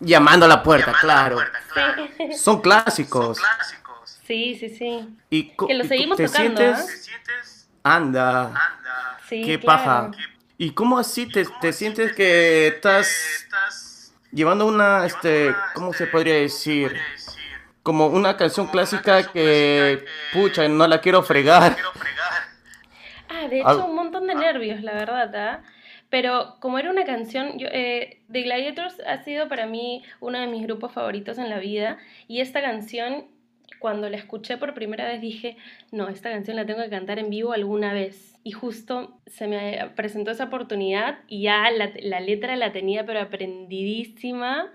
Llamando 0.00 0.46
a 0.46 0.48
la 0.48 0.62
puerta, 0.64 0.92
claro. 1.00 1.38
Son 2.36 2.60
clásicos. 2.60 3.38
Sí, 4.32 4.54
sí, 4.54 4.70
sí. 4.70 5.08
Y 5.28 5.50
que 5.50 5.74
lo 5.74 5.84
seguimos 5.84 6.16
te 6.16 6.26
tocando, 6.26 6.56
sientes, 6.56 7.68
¿ah? 7.84 7.96
Anda. 7.96 8.78
Sí, 9.28 9.44
qué 9.44 9.58
paja. 9.58 10.10
¿Y 10.56 10.70
cómo 10.70 10.98
así 10.98 11.28
te, 11.28 11.44
te 11.60 11.70
sientes 11.74 12.14
que 12.14 12.68
estás 12.68 14.14
llevando 14.32 14.66
una, 14.66 15.04
este, 15.04 15.54
¿cómo 15.74 15.92
se 15.92 16.06
podría 16.06 16.36
decir? 16.36 16.96
Como 17.82 18.06
una 18.06 18.38
canción 18.38 18.68
clásica 18.68 19.30
que, 19.30 20.02
pucha, 20.32 20.66
no 20.66 20.86
la 20.86 21.02
quiero 21.02 21.22
fregar. 21.22 21.76
Ah, 23.28 23.48
de 23.48 23.60
hecho, 23.60 23.84
un 23.84 23.96
montón 23.96 24.26
de 24.26 24.34
nervios, 24.34 24.80
la 24.80 24.94
verdad, 24.94 25.36
¿ah? 25.36 25.62
Pero 26.08 26.56
como 26.60 26.78
era 26.78 26.90
una 26.90 27.04
canción, 27.04 27.58
yo, 27.58 27.68
eh, 27.70 28.22
The 28.30 28.42
Gladiators 28.42 28.96
ha 29.06 29.24
sido 29.24 29.48
para 29.48 29.66
mí 29.66 30.02
uno 30.20 30.38
de 30.38 30.46
mis 30.46 30.62
grupos 30.62 30.92
favoritos 30.92 31.36
en 31.36 31.50
la 31.50 31.58
vida 31.58 31.98
y 32.28 32.40
esta 32.40 32.62
canción, 32.62 33.26
cuando 33.82 34.08
la 34.08 34.16
escuché 34.16 34.56
por 34.56 34.74
primera 34.74 35.06
vez 35.06 35.20
dije, 35.20 35.56
no, 35.90 36.08
esta 36.08 36.30
canción 36.30 36.56
la 36.56 36.64
tengo 36.64 36.82
que 36.82 36.88
cantar 36.88 37.18
en 37.18 37.28
vivo 37.30 37.52
alguna 37.52 37.92
vez. 37.92 38.38
Y 38.44 38.52
justo 38.52 39.20
se 39.26 39.48
me 39.48 39.90
presentó 39.96 40.30
esa 40.30 40.44
oportunidad 40.44 41.18
y 41.28 41.42
ya 41.42 41.70
la, 41.70 41.92
la 42.00 42.20
letra 42.20 42.56
la 42.56 42.72
tenía 42.72 43.04
pero 43.04 43.20
aprendidísima 43.20 44.70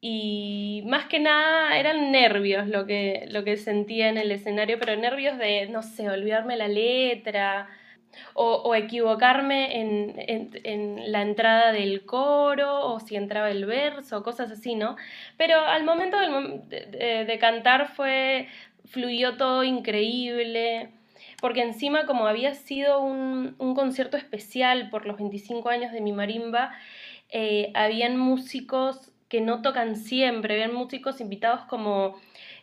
y 0.00 0.82
más 0.86 1.06
que 1.06 1.20
nada 1.20 1.78
eran 1.78 2.10
nervios 2.10 2.66
lo 2.66 2.86
que, 2.86 3.26
lo 3.30 3.44
que 3.44 3.56
sentía 3.56 4.08
en 4.08 4.18
el 4.18 4.32
escenario, 4.32 4.78
pero 4.80 4.96
nervios 4.96 5.38
de, 5.38 5.68
no 5.68 5.82
sé, 5.82 6.10
olvidarme 6.10 6.56
la 6.56 6.68
letra, 6.68 7.68
o, 8.34 8.74
equivocarme 8.74 9.80
en, 9.80 11.12
la 11.12 11.22
entrada 11.22 11.72
del 11.72 12.04
coro 12.04 12.86
o 12.86 13.00
si 13.00 13.16
entraba 13.16 13.50
el 13.50 13.64
verso, 13.66 14.22
cosas 14.22 14.50
así, 14.50 14.74
¿no? 14.74 14.96
Pero 15.36 15.60
al 15.60 15.84
momento 15.84 16.16
de, 16.18 17.38
cantar 17.40 17.88
fue, 17.88 18.48
fluyó 18.86 19.36
todo 19.36 19.64
increíble, 19.64 20.90
porque 21.40 21.62
encima 21.62 22.06
como 22.06 22.26
había 22.26 22.54
sido 22.54 23.00
un, 23.00 23.56
concierto 23.74 24.16
especial 24.16 24.90
por 24.90 25.06
los 25.06 25.16
25 25.16 25.68
años 25.68 25.92
de 25.92 26.00
mi 26.00 26.12
marimba, 26.12 26.72
eh, 27.30 27.70
habían 27.74 28.18
músicos 28.18 29.12
que 29.28 29.40
no 29.40 29.62
tocan 29.62 29.96
siempre, 29.96 30.54
habían 30.54 30.74
músicos 30.74 31.20
invitados 31.20 31.62
como 31.62 32.16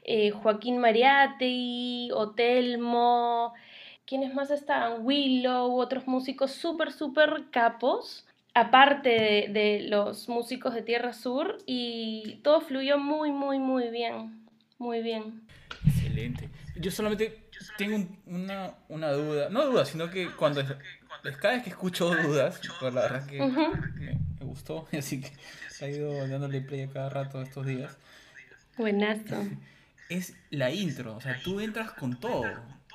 eh, 0.04 0.32
Joaquín 0.32 0.78
Mariátegui, 0.78 2.12
Otelmo, 2.14 3.54
¿Quiénes 4.10 4.34
más 4.34 4.50
estaban? 4.50 5.06
Willow, 5.06 5.78
otros 5.78 6.08
músicos 6.08 6.50
súper, 6.50 6.92
súper 6.92 7.44
capos, 7.52 8.26
aparte 8.56 9.48
de, 9.52 9.86
los 9.88 10.28
músicos 10.28 10.74
de 10.74 10.82
Tierra 10.82 11.14
Sur, 11.14 11.60
y 11.68 12.40
todo 12.42 12.60
fluyó 12.60 12.98
muy, 12.98 13.32
muy, 13.32 13.60
muy 13.60 13.92
bien. 13.92 14.48
Muy 14.80 15.04
bien. 15.04 15.44
Excelente. 15.86 16.50
Yo 16.76 16.90
solamente 16.90 17.52
tengo 17.78 18.04
una, 18.26 18.74
una 18.88 19.12
duda, 19.12 19.50
no 19.52 19.68
duda, 19.68 19.86
sino 19.86 20.10
que 20.10 20.32
cuando 20.32 20.64
cada 21.40 21.54
vez 21.54 21.64
que 21.64 21.70
escucho 21.70 22.10
dudas, 22.10 22.60
pues 22.80 22.92
la 22.92 23.02
verdad 23.02 23.28
que 23.28 23.46
me, 23.46 24.18
gustó, 24.44 24.88
así 24.98 25.22
que 25.22 25.30
he 25.82 25.92
ido 25.92 26.28
dándole 26.28 26.62
play 26.62 26.82
a 26.82 26.90
cada 26.90 27.12
rato 27.12 27.44
estos 27.44 27.64
días. 27.64 27.96
Buenazo. 28.76 29.46
Es 30.10 30.34
la 30.50 30.72
intro, 30.72 31.16
o 31.16 31.22
sea, 31.22 31.40
tú 31.44 31.60
entras 31.60 31.92
con 31.92 32.20
todo. 32.20 32.44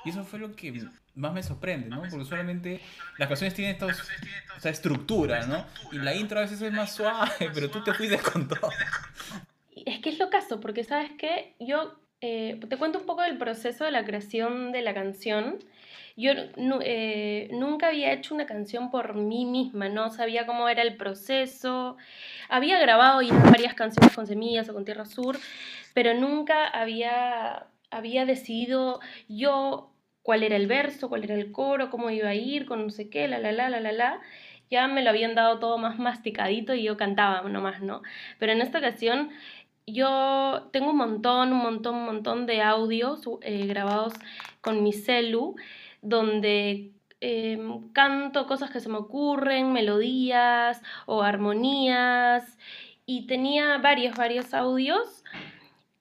Y 0.03 0.09
eso 0.09 0.25
fue 0.25 0.39
lo 0.39 0.55
que 0.55 0.71
más 1.15 1.33
me 1.33 1.43
sorprende, 1.43 1.87
¿no? 1.89 2.01
Porque 2.09 2.25
solamente 2.25 2.81
las 3.17 3.27
canciones 3.27 3.53
tienen 3.53 3.73
esta 3.73 3.87
o 3.87 4.69
estructura, 4.69 5.45
¿no? 5.45 5.65
Y 5.91 5.97
la 5.97 6.13
intro 6.13 6.39
a 6.39 6.41
veces 6.41 6.61
es 6.61 6.71
más 6.71 6.93
suave, 6.93 7.49
pero 7.53 7.69
tú 7.69 7.83
te 7.83 7.93
fuiste 7.95 8.17
con 8.19 8.47
todo. 8.47 8.69
Es 9.85 9.99
que 9.99 10.09
es 10.09 10.19
lo 10.19 10.29
caso, 10.29 10.59
porque 10.59 10.83
sabes 10.83 11.11
que 11.17 11.55
yo 11.59 11.95
eh, 12.21 12.59
te 12.67 12.77
cuento 12.77 12.99
un 12.99 13.05
poco 13.05 13.21
del 13.21 13.37
proceso 13.37 13.85
de 13.85 13.91
la 13.91 14.03
creación 14.03 14.71
de 14.71 14.81
la 14.81 14.93
canción. 14.93 15.59
Yo 16.17 16.31
eh, 16.81 17.49
nunca 17.51 17.87
había 17.87 18.13
hecho 18.13 18.33
una 18.33 18.45
canción 18.45 18.89
por 18.89 19.15
mí 19.15 19.45
misma, 19.45 19.89
no 19.89 20.09
sabía 20.11 20.45
cómo 20.45 20.69
era 20.69 20.81
el 20.81 20.95
proceso. 20.95 21.97
Había 22.49 22.79
grabado 22.79 23.21
ya 23.21 23.33
varias 23.33 23.73
canciones 23.73 24.15
con 24.15 24.25
Semillas 24.27 24.69
o 24.69 24.73
con 24.73 24.85
Tierra 24.85 25.05
Sur, 25.05 25.37
pero 25.93 26.13
nunca 26.13 26.67
había, 26.67 27.67
había 27.91 28.25
decidido 28.25 29.01
yo 29.27 29.91
cuál 30.25 30.41
era 30.41 30.55
el 30.55 30.65
verso, 30.65 31.07
cuál 31.07 31.23
era 31.23 31.35
el 31.35 31.51
coro, 31.51 31.91
cómo 31.91 32.09
iba 32.09 32.29
a 32.29 32.33
ir, 32.33 32.65
con 32.65 32.83
no 32.83 32.89
sé 32.89 33.09
qué, 33.09 33.27
la, 33.27 33.37
la, 33.37 33.51
la, 33.51 33.69
la, 33.69 33.79
la, 33.79 33.91
la. 33.91 34.21
Ya 34.71 34.87
me 34.87 35.03
lo 35.03 35.11
habían 35.11 35.35
dado 35.35 35.59
todo 35.59 35.77
más 35.77 35.99
masticadito 35.99 36.73
y 36.73 36.81
yo 36.81 36.97
cantaba 36.97 37.47
nomás, 37.47 37.81
¿no? 37.81 38.01
Pero 38.39 38.51
en 38.51 38.61
esta 38.61 38.79
ocasión 38.79 39.29
yo 39.85 40.67
tengo 40.73 40.89
un 40.89 40.97
montón, 40.97 41.53
un 41.53 41.59
montón, 41.59 41.95
un 41.95 42.05
montón 42.05 42.47
de 42.47 42.63
audios 42.63 43.21
eh, 43.41 43.67
grabados 43.67 44.13
con 44.61 44.81
mi 44.81 44.93
celu, 44.93 45.55
donde 46.01 46.91
em, 47.21 47.91
canto 47.91 48.47
cosas 48.47 48.71
que 48.71 48.79
se 48.79 48.89
me 48.89 48.97
ocurren, 48.97 49.73
melodías 49.73 50.81
o 51.05 51.21
armonías, 51.21 52.57
y 53.05 53.27
tenía 53.27 53.77
varios, 53.77 54.17
varios 54.17 54.55
audios. 54.55 55.23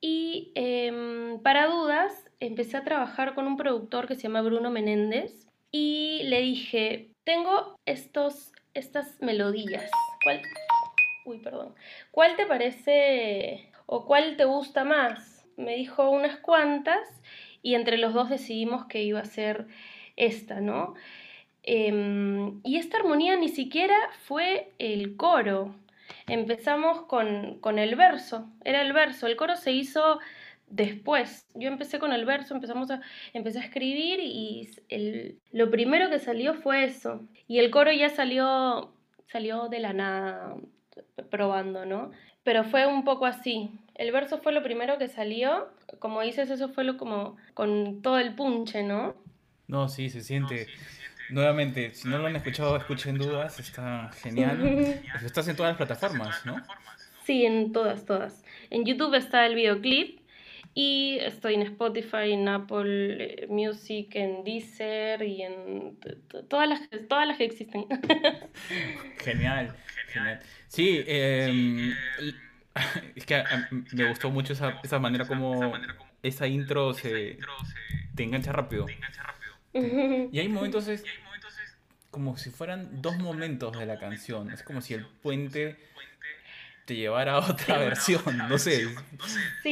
Y 0.01 0.51
em, 0.55 1.39
para 1.43 1.67
dudas, 1.67 2.24
empecé 2.41 2.77
a 2.77 2.85
trabajar 2.85 3.35
con 3.35 3.47
un 3.47 3.57
productor 3.57 4.07
que 4.07 4.15
se 4.15 4.23
llama 4.23 4.43
Bruno 4.43 4.71
Menéndez 4.71 5.49
y 5.71 6.23
le 6.25 6.41
dije, 6.41 7.11
tengo 7.25 7.77
estos, 7.87 8.53
estas 8.75 9.21
melodías. 9.21 9.91
¿Cuál? 10.23 10.43
Uy, 11.25 11.39
perdón. 11.39 11.75
¿Cuál 12.11 12.37
te 12.37 12.47
parece 12.47 13.71
o 13.87 14.05
cuál 14.07 14.37
te 14.37 14.45
gusta 14.45 14.85
más? 14.85 15.47
Me 15.57 15.77
dijo 15.77 16.11
unas 16.11 16.37
cuantas 16.37 17.09
y 17.63 17.75
entre 17.75 17.99
los 17.99 18.13
dos 18.13 18.29
decidimos 18.29 18.87
que 18.87 19.03
iba 19.03 19.21
a 19.21 19.25
ser 19.25 19.67
esta, 20.17 20.61
¿no? 20.61 20.95
Em, 21.63 22.61
y 22.63 22.77
esta 22.77 22.99
armonía 22.99 23.37
ni 23.37 23.49
siquiera 23.49 23.97
fue 24.25 24.73
el 24.79 25.17
coro. 25.17 25.75
Empezamos 26.27 27.03
con, 27.07 27.59
con 27.61 27.79
el 27.79 27.97
verso, 27.97 28.47
era 28.65 28.83
el 28.83 28.93
verso. 28.93 29.27
El 29.27 29.37
coro 29.37 29.57
se 29.57 29.73
hizo 29.73 30.21
después. 30.69 31.47
Yo 31.55 31.69
empecé 31.69 31.99
con 31.99 32.13
el 32.13 32.25
verso, 32.25 32.55
empezamos 32.55 32.91
a, 32.91 33.01
empecé 33.33 33.61
a 33.61 33.65
escribir 33.65 34.21
y 34.21 34.71
el, 34.89 35.39
lo 35.53 35.71
primero 35.71 36.11
que 36.11 36.19
salió 36.19 36.55
fue 36.55 36.85
eso. 36.85 37.23
Y 37.47 37.59
el 37.59 37.71
coro 37.71 37.93
ya 37.93 38.11
salió, 38.11 38.93
salió 39.27 39.69
de 39.69 39.81
la 39.81 39.93
nada, 39.93 40.57
probando, 41.31 41.85
¿no? 41.85 42.11
Pero 42.43 42.65
fue 42.65 42.87
un 42.87 43.05
poco 43.05 43.27
así. 43.27 43.71
El 43.95 44.13
verso 44.13 44.39
fue 44.39 44.53
lo 44.53 44.63
primero 44.63 44.99
que 44.99 45.09
salió. 45.09 45.69
Como 45.99 46.21
dices, 46.21 46.51
eso 46.51 46.69
fue 46.69 46.85
lo 46.85 46.97
como 46.97 47.37
con 47.55 48.03
todo 48.03 48.19
el 48.19 48.35
punche, 48.35 48.83
¿no? 48.83 49.15
No, 49.67 49.89
sí, 49.89 50.11
se 50.11 50.21
siente. 50.21 50.67
Nuevamente, 51.31 51.95
si 51.95 52.09
no 52.09 52.19
lo 52.19 52.27
han 52.27 52.37
escuchado, 52.37 52.77
escuchen 52.77 53.17
dudas, 53.17 53.59
está 53.59 54.11
genial. 54.23 55.03
Estás 55.25 55.49
en 55.49 55.57
todas 55.57 55.71
las 55.71 55.77
plataformas, 55.79 56.45
¿no? 56.45 56.57
Sí, 57.25 57.47
en 57.47 57.73
todas, 57.73 58.05
todas. 58.05 58.45
En 58.69 58.85
YouTube 58.85 59.15
está 59.15 59.47
el 59.47 59.55
videoclip 59.55 60.24
Y 60.75 61.19
estoy 61.21 61.55
en 61.55 61.63
Spotify, 61.63 62.33
en 62.33 62.49
Apple 62.49 63.47
Music, 63.49 64.11
en 64.15 64.43
Deezer 64.43 65.23
y 65.23 65.43
en 65.43 65.99
todas 66.49 66.69
las, 66.69 66.81
todas 67.09 67.29
las 67.29 67.39
que 67.39 67.45
existen. 67.45 67.87
Genial, 69.19 69.77
genial. 70.09 70.41
Sí, 70.67 71.05
em, 71.07 71.95
es 73.15 73.25
que 73.25 73.45
me 73.93 74.09
gustó 74.09 74.31
mucho 74.31 74.53
esa, 74.53 74.81
esa 74.83 74.99
manera 74.99 75.27
como 75.27 75.73
esa 76.23 76.47
intro 76.49 76.93
se 76.95 77.39
te 78.15 78.23
engancha 78.25 78.53
rápido. 78.53 78.87
Y 79.75 80.39
hay 80.39 80.49
momentos 80.49 80.87
es 80.87 81.05
como 82.13 82.37
si 82.37 82.51
fueran 82.51 83.03
dos 83.03 83.17
momentos 83.19 83.77
de 83.77 83.87
la 83.87 83.99
canción. 83.99 84.53
Es 84.53 84.63
como 84.63 84.81
si 84.81 84.95
el 84.95 85.05
puente 85.05 85.77
te 86.85 86.97
llevara 86.97 87.35
a 87.35 87.39
otra 87.39 87.79
versión, 87.79 88.37
no 88.49 88.59
sé. 88.59 88.87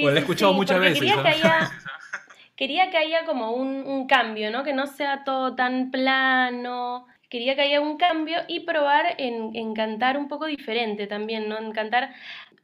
o 0.02 0.10
la 0.10 0.16
he 0.16 0.18
escuchado 0.20 0.52
muchas 0.52 0.80
veces. 0.80 1.00
Quería, 1.00 1.22
que 1.22 1.28
haya, 1.28 1.70
quería 2.56 2.90
que 2.90 2.98
haya 2.98 3.24
como 3.24 3.52
un, 3.52 3.84
un, 3.86 4.06
cambio, 4.06 4.50
¿no? 4.50 4.64
Que 4.64 4.72
no 4.72 4.86
sea 4.86 5.24
todo 5.24 5.54
tan 5.54 5.90
plano. 5.90 7.06
Quería 7.28 7.54
que 7.54 7.62
haya 7.62 7.80
un 7.80 7.96
cambio 7.96 8.38
y 8.48 8.60
probar 8.60 9.14
en, 9.18 9.54
en 9.54 9.74
cantar 9.74 10.18
un 10.18 10.28
poco 10.28 10.46
diferente 10.46 11.06
también, 11.06 11.48
¿no? 11.48 11.58
En 11.58 11.72
cantar 11.72 12.12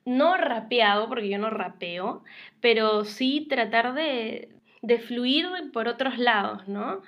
no 0.05 0.37
rapeado, 0.37 1.09
porque 1.09 1.29
yo 1.29 1.39
no 1.39 1.51
rapeo, 1.51 2.25
pero 2.61 3.05
sí 3.05 3.47
tratar 3.49 3.95
de, 3.95 4.49
de 4.83 4.99
fluir 4.99 5.47
por 5.73 5.89
otros 5.89 6.19
lados, 6.19 6.67
¿no? 6.69 7.03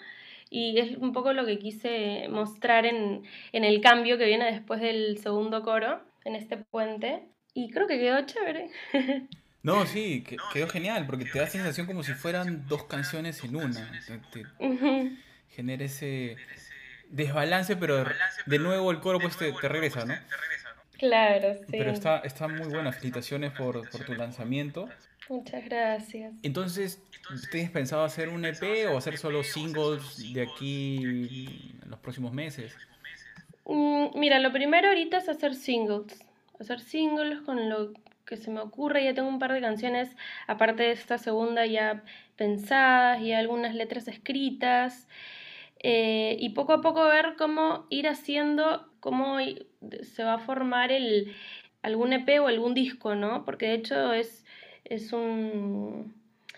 Y 0.50 0.78
es 0.78 0.96
un 0.98 1.12
poco 1.12 1.32
lo 1.32 1.46
que 1.46 1.58
quise 1.58 2.26
mostrar 2.28 2.84
en, 2.84 3.22
en 3.52 3.64
el 3.64 3.80
cambio 3.80 4.18
que 4.18 4.26
viene 4.26 4.52
después 4.52 4.80
del 4.80 5.18
segundo 5.18 5.62
coro, 5.62 6.00
en 6.24 6.34
este 6.34 6.56
puente. 6.58 7.28
Y 7.54 7.70
creo 7.70 7.86
que 7.86 7.98
quedó 7.98 8.24
chévere. 8.26 8.70
No, 9.62 9.84
sí, 9.84 10.24
quedó 10.54 10.68
genial, 10.68 11.04
porque 11.06 11.26
te 11.26 11.38
da 11.38 11.46
sensación 11.46 11.86
como 11.86 12.02
si 12.02 12.14
fueran 12.14 12.66
dos 12.66 12.84
canciones 12.84 13.44
en 13.44 13.56
una. 13.56 13.92
Genera 15.50 15.84
ese 15.84 16.38
desbalance, 17.10 17.76
pero 17.76 18.06
de 18.46 18.58
nuevo 18.58 18.90
el 18.90 19.00
coro 19.00 19.18
pues 19.18 19.36
te, 19.36 19.52
te 19.52 19.68
regresa, 19.68 20.06
¿no? 20.06 20.14
Claro, 20.98 21.54
sí. 21.54 21.64
Pero 21.70 21.90
está, 21.90 22.20
está 22.20 22.48
muy 22.48 22.68
buena. 22.68 22.92
Felicitaciones 22.92 23.52
por, 23.52 23.88
por 23.90 24.04
tu 24.04 24.14
lanzamiento. 24.14 24.88
Muchas 25.28 25.64
gracias. 25.64 26.32
Entonces, 26.42 27.02
¿tienes 27.50 27.70
pensado 27.70 28.04
hacer 28.04 28.28
un 28.30 28.44
EP 28.44 28.62
o 28.90 28.98
hacer 28.98 29.16
solo 29.18 29.44
singles 29.44 30.32
de 30.32 30.42
aquí 30.42 31.76
en 31.82 31.90
los 31.90 32.00
próximos 32.00 32.32
meses? 32.32 32.74
Mm, 33.64 34.18
mira, 34.18 34.38
lo 34.38 34.52
primero 34.52 34.88
ahorita 34.88 35.18
es 35.18 35.28
hacer 35.28 35.54
singles. 35.54 36.24
Hacer 36.58 36.80
singles 36.80 37.40
con 37.40 37.68
lo 37.68 37.92
que 38.26 38.36
se 38.36 38.50
me 38.50 38.60
ocurre. 38.60 39.04
Ya 39.04 39.14
tengo 39.14 39.28
un 39.28 39.38
par 39.38 39.52
de 39.52 39.60
canciones, 39.60 40.16
aparte 40.46 40.84
de 40.84 40.92
esta 40.92 41.18
segunda, 41.18 41.66
ya 41.66 42.04
pensadas 42.36 43.20
y 43.20 43.32
algunas 43.32 43.74
letras 43.74 44.08
escritas. 44.08 45.08
Eh, 45.82 46.36
y 46.38 46.50
poco 46.50 46.74
a 46.74 46.80
poco 46.82 47.04
ver 47.04 47.36
cómo 47.38 47.86
ir 47.90 48.06
haciendo, 48.08 48.86
cómo 49.00 49.38
se 50.02 50.24
va 50.24 50.34
a 50.34 50.38
formar 50.38 50.92
el, 50.92 51.34
algún 51.82 52.12
EP 52.12 52.40
o 52.40 52.48
algún 52.48 52.74
disco, 52.74 53.14
¿no? 53.14 53.44
Porque 53.44 53.66
de 53.66 53.74
hecho 53.74 54.12
es, 54.12 54.44
es, 54.84 55.12
un, 55.12 56.14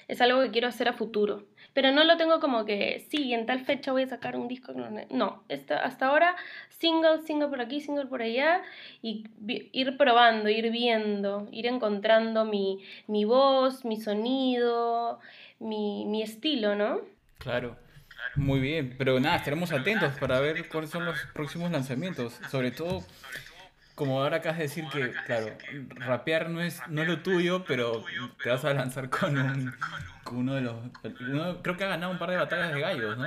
es 0.09 0.21
algo 0.21 0.43
que 0.43 0.51
quiero 0.51 0.69
hacer 0.69 0.88
a 0.88 0.93
futuro. 0.93 1.47
Pero 1.75 1.91
no 1.93 2.05
lo 2.05 2.17
tengo 2.17 2.41
como 2.41 2.65
que, 2.65 3.07
sí, 3.11 3.33
en 3.33 3.47
tal 3.47 3.61
fecha 3.61 3.93
voy 3.93 4.03
a 4.03 4.07
sacar 4.07 4.37
un 4.37 4.49
disco. 4.49 4.73
No, 5.11 5.43
hasta 5.49 6.07
ahora 6.07 6.37
single, 6.69 7.23
single 7.27 7.49
por 7.49 7.61
aquí, 7.61 7.81
single 7.81 8.07
por 8.07 8.23
allá, 8.23 8.63
y 9.01 9.25
ir 9.41 9.97
probando, 9.97 10.49
ir 10.49 10.71
viendo, 10.71 11.49
ir 11.51 11.67
encontrando 11.67 12.45
mi, 12.45 12.85
mi 13.07 13.25
voz, 13.25 13.85
mi 13.85 14.01
sonido, 14.01 15.21
mi, 15.59 16.05
mi 16.07 16.23
estilo, 16.23 16.75
¿no? 16.75 17.01
Claro. 17.39 17.77
Muy 18.35 18.61
bien, 18.61 18.95
pero 18.97 19.21
nada, 19.21 19.37
estaremos 19.37 19.73
atentos 19.73 20.15
para 20.15 20.41
ver 20.41 20.69
cuáles 20.69 20.91
son 20.91 21.05
los 21.05 21.17
próximos 21.35 21.71
lanzamientos. 21.71 22.41
Sobre 22.51 22.71
todo, 22.71 23.05
como 23.95 24.21
ahora 24.21 24.39
acabas 24.39 24.59
de 24.59 24.65
decir 24.65 24.85
que, 24.93 25.13
claro, 25.27 25.47
rapear 25.97 26.51
no 26.51 26.61
es, 26.61 26.81
no 26.89 27.03
es 27.03 27.09
lo 27.09 27.21
tuyo, 27.21 27.65
pero 27.65 28.05
te 28.43 28.51
vas 28.51 28.65
a 28.65 28.73
lanzar 28.75 29.11
con, 29.11 29.37
un, 29.37 29.73
con 30.25 30.39
uno 30.39 30.55
de 30.55 30.63
los... 30.63 30.77
creo 31.63 31.77
que 31.77 31.85
ha 31.85 31.89
ganado 31.89 32.13
un 32.13 32.19
par 32.19 32.31
de 32.31 32.37
batallas 32.37 32.73
de 32.73 32.81
gallos, 32.81 33.19
¿no? 33.19 33.27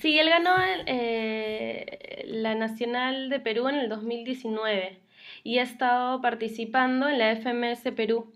Sí, 0.00 0.18
él 0.18 0.28
ganó 0.28 0.54
eh, 0.86 2.24
la 2.26 2.54
Nacional 2.54 3.30
de 3.30 3.40
Perú 3.40 3.68
en 3.68 3.76
el 3.76 3.88
2019 3.88 5.00
y 5.44 5.58
ha 5.58 5.62
estado 5.62 6.20
participando 6.20 7.08
en 7.08 7.18
la 7.18 7.34
FMS 7.36 7.92
Perú. 7.94 8.32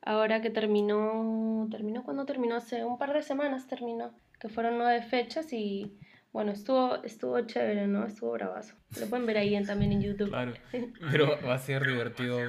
Ahora 0.00 0.40
que 0.40 0.50
terminó, 0.50 1.68
terminó 1.70 2.02
cuando 2.02 2.24
terminó, 2.24 2.56
hace 2.56 2.84
un 2.84 2.98
par 2.98 3.12
de 3.12 3.22
semanas 3.22 3.66
terminó 3.66 4.12
que 4.40 4.48
fueron 4.48 4.78
nueve 4.78 5.02
fechas 5.02 5.52
y 5.52 5.92
bueno, 6.34 6.50
estuvo, 6.50 6.96
estuvo 7.04 7.40
chévere, 7.42 7.86
¿no? 7.86 8.04
Estuvo 8.04 8.32
bravazo. 8.32 8.74
Lo 8.98 9.06
pueden 9.06 9.24
ver 9.24 9.38
ahí 9.38 9.64
también 9.64 9.92
en 9.92 10.02
YouTube. 10.02 10.30
Claro, 10.30 10.52
pero 11.12 11.38
va 11.46 11.54
a 11.54 11.58
ser 11.60 11.86
divertido. 11.86 12.40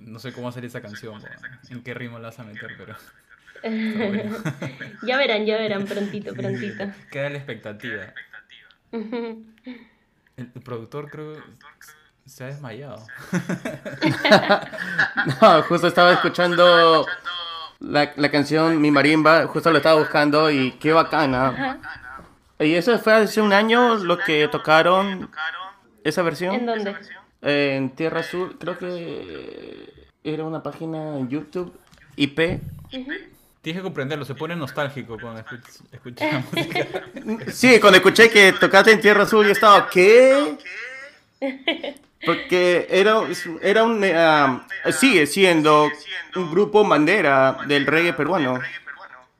No 0.00 0.18
sé 0.18 0.32
cómo 0.32 0.48
hacer 0.48 0.64
esa 0.64 0.80
canción, 0.80 1.22
en 1.68 1.82
qué 1.82 1.92
ritmo 1.92 2.18
la 2.18 2.28
vas 2.28 2.38
a 2.40 2.44
meter, 2.44 2.70
pero... 2.78 2.96
ya 5.06 5.18
verán, 5.18 5.44
ya 5.44 5.58
verán, 5.58 5.84
prontito, 5.84 6.32
prontito. 6.32 6.86
Queda 7.10 7.28
la 7.28 7.36
expectativa. 7.36 8.14
El, 10.34 10.50
el 10.54 10.62
productor 10.62 11.10
creo 11.10 11.36
se 12.24 12.44
ha 12.44 12.46
desmayado. 12.46 13.06
no, 15.42 15.62
justo 15.64 15.86
estaba 15.86 16.14
escuchando 16.14 17.04
la, 17.80 18.12
la, 18.16 18.30
canción 18.30 18.80
Mi 18.80 18.90
Marimba, 18.90 19.46
justo 19.48 19.70
lo 19.70 19.76
estaba 19.76 20.00
buscando 20.00 20.50
y 20.50 20.72
qué 20.72 20.94
bacana. 20.94 21.78
Y 22.62 22.74
eso 22.74 22.98
fue 22.98 23.14
hace 23.14 23.40
un 23.40 23.52
año 23.52 23.96
lo 23.96 24.18
que 24.18 24.48
tocaron 24.48 25.30
esa 26.04 26.22
versión. 26.22 26.54
¿En 26.54 26.66
dónde? 26.66 26.96
en 27.42 27.90
Tierra 27.90 28.20
Azul, 28.20 28.56
creo 28.58 28.78
que 28.78 29.92
era 30.22 30.44
una 30.44 30.62
página 30.62 31.18
en 31.18 31.28
YouTube, 31.28 31.76
IP. 32.16 32.60
Tienes 32.88 33.80
que 33.80 33.82
comprenderlo, 33.82 34.24
se 34.24 34.34
pone 34.34 34.56
nostálgico 34.56 35.18
cuando 35.20 35.44
escuchas 35.92 36.32
la 36.32 36.38
música. 36.52 36.86
Sí, 37.52 37.80
cuando 37.80 37.98
escuché 37.98 38.30
que 38.30 38.52
tocaste 38.52 38.92
en 38.92 39.00
Tierra 39.00 39.24
Azul, 39.24 39.46
yo 39.46 39.52
estaba, 39.52 39.88
¿qué? 39.88 40.56
Porque 42.24 42.86
era, 42.88 43.22
era 43.60 43.84
un, 43.84 44.04
uh, 44.04 44.92
sigue 44.92 45.26
siendo 45.26 45.90
un 46.36 46.50
grupo 46.50 46.86
bandera 46.86 47.58
del 47.66 47.86
reggae 47.86 48.12
peruano. 48.12 48.60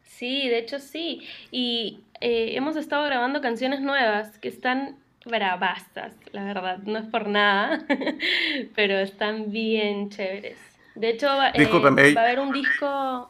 Sí, 0.04 0.48
de 0.48 0.58
hecho 0.58 0.78
sí. 0.80 1.28
Y 1.50 2.00
eh, 2.22 2.56
hemos 2.56 2.76
estado 2.76 3.04
grabando 3.04 3.40
canciones 3.40 3.80
nuevas 3.80 4.38
que 4.38 4.46
están 4.46 4.96
bravastas, 5.24 6.14
la 6.30 6.44
verdad. 6.44 6.78
No 6.84 6.98
es 6.98 7.06
por 7.06 7.28
nada, 7.28 7.84
pero 8.76 8.98
están 8.98 9.50
bien 9.50 10.08
chéveres. 10.08 10.56
De 10.94 11.10
hecho, 11.10 11.26
eh, 11.26 12.14
va 12.14 12.20
a 12.20 12.24
haber 12.24 12.38
un 12.38 12.52
disco 12.52 13.28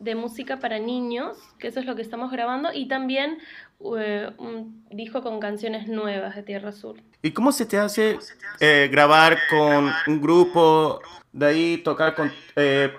de 0.00 0.16
música 0.16 0.58
para 0.58 0.80
niños, 0.80 1.38
que 1.60 1.68
eso 1.68 1.78
es 1.78 1.86
lo 1.86 1.94
que 1.94 2.02
estamos 2.02 2.32
grabando, 2.32 2.72
y 2.72 2.88
también 2.88 3.38
eh, 3.96 4.30
un 4.38 4.84
disco 4.90 5.22
con 5.22 5.38
canciones 5.38 5.86
nuevas 5.86 6.34
de 6.34 6.42
Tierra 6.42 6.72
Sur. 6.72 6.96
¿Y 7.24 7.30
cómo 7.30 7.52
se 7.52 7.66
te 7.66 7.78
hace 7.78 8.18
eh, 8.58 8.88
grabar 8.90 9.38
con 9.48 9.92
un 10.08 10.20
grupo, 10.20 11.00
de 11.30 11.46
ahí 11.46 11.76
tocar 11.78 12.16
con, 12.16 12.32
eh, 12.56 12.92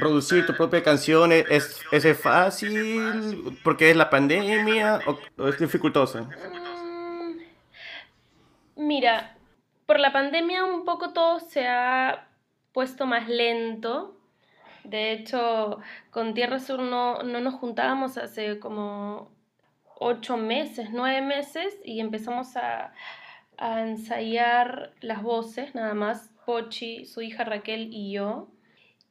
producir 0.00 0.46
tu 0.46 0.54
propia 0.54 0.82
canción? 0.82 1.32
¿Es, 1.32 1.82
¿Es 1.92 2.18
fácil 2.18 3.58
porque 3.62 3.90
es 3.90 3.96
la 3.96 4.08
pandemia 4.08 5.00
o, 5.06 5.48
es 5.48 5.58
dificultoso? 5.58 6.24
Mm, 6.24 7.32
mira, 8.76 9.36
por 9.84 10.00
la 10.00 10.12
pandemia 10.14 10.64
un 10.64 10.86
poco 10.86 11.12
todo 11.12 11.38
se 11.38 11.68
ha 11.68 12.26
puesto 12.72 13.04
más 13.04 13.28
lento, 13.28 14.16
de 14.84 15.12
hecho, 15.12 15.80
con 16.10 16.32
Tierra 16.32 16.58
Sur 16.58 16.80
no, 16.80 17.22
no 17.22 17.40
nos 17.40 17.54
juntábamos 17.54 18.16
hace 18.16 18.58
como 18.58 19.30
ocho 20.00 20.38
meses, 20.38 20.88
nueve 20.90 21.20
meses 21.20 21.76
y 21.84 22.00
empezamos 22.00 22.56
a, 22.56 22.94
a 23.58 23.82
ensayar 23.82 24.92
las 25.00 25.22
voces, 25.22 25.74
nada 25.74 25.94
más, 25.94 26.30
Pochi, 26.46 27.04
su 27.04 27.20
hija 27.20 27.44
Raquel 27.44 27.88
y 27.92 28.12
yo. 28.12 28.48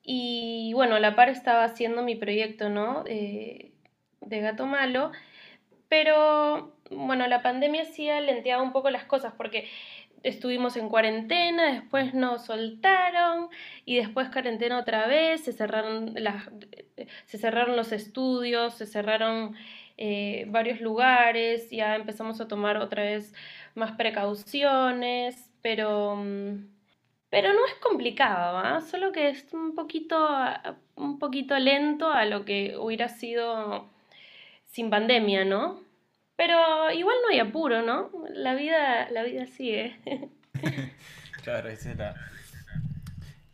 Y 0.02 0.72
bueno, 0.74 0.96
a 0.96 1.00
la 1.00 1.16
par 1.16 1.30
estaba 1.30 1.66
haciendo 1.66 2.02
mi 2.02 2.16
proyecto, 2.16 2.70
¿no? 2.70 3.04
de 3.04 3.72
Gato 4.42 4.66
Malo. 4.66 5.12
Pero 5.90 6.74
bueno, 6.90 7.28
la 7.28 7.42
pandemia 7.42 7.86
sí 7.86 8.10
ha 8.10 8.20
lenteado 8.22 8.64
un 8.64 8.72
poco 8.72 8.90
las 8.90 9.06
cosas 9.06 9.34
porque 9.38 9.68
estuvimos 10.24 10.76
en 10.78 10.90
cuarentena, 10.90 11.72
después 11.72 12.14
nos 12.14 12.46
soltaron 12.46 13.50
y 13.86 13.98
después 13.98 14.30
cuarentena 14.30 14.80
otra 14.80 15.08
vez, 15.08 15.44
se 15.44 15.54
cerraron, 15.54 16.14
las, 16.16 16.50
se 17.26 17.38
cerraron 17.38 17.76
los 17.76 17.92
estudios, 17.92 18.74
se 18.74 18.86
cerraron 18.86 19.56
eh, 19.98 20.46
varios 20.50 20.82
lugares, 20.82 21.70
ya 21.70 21.96
empezamos 21.96 22.42
a 22.42 22.48
tomar 22.48 22.78
otra 22.78 23.04
vez 23.04 23.34
más 23.78 23.94
precauciones, 23.94 25.52
pero, 25.62 26.16
mm, 26.18 26.76
Pero 27.30 27.52
no 27.52 27.66
es 27.66 27.74
complicado, 27.82 28.58
¿ah? 28.58 28.80
solo 28.80 29.12
que 29.12 29.30
es 29.30 29.54
un 29.54 29.76
poquito, 29.76 30.18
un 30.96 31.20
poquito 31.20 31.60
lento 31.60 32.10
a 32.10 32.24
lo 32.24 32.46
que 32.46 32.78
hubiera 32.78 33.10
sido 33.10 33.90
sin 34.66 34.90
pandemia, 34.90 35.44
¿no? 35.44 35.82
Pero 36.38 36.56
igual 36.92 37.18
no 37.24 37.30
hay 37.34 37.40
apuro, 37.40 37.82
¿no? 37.82 38.12
La 38.30 38.56
vida, 38.56 39.10
la 39.12 39.24
vida 39.24 39.46
sigue. 39.46 39.98
claro, 41.44 41.68
ese 41.68 41.92
es, 41.92 41.98
ese 41.98 42.13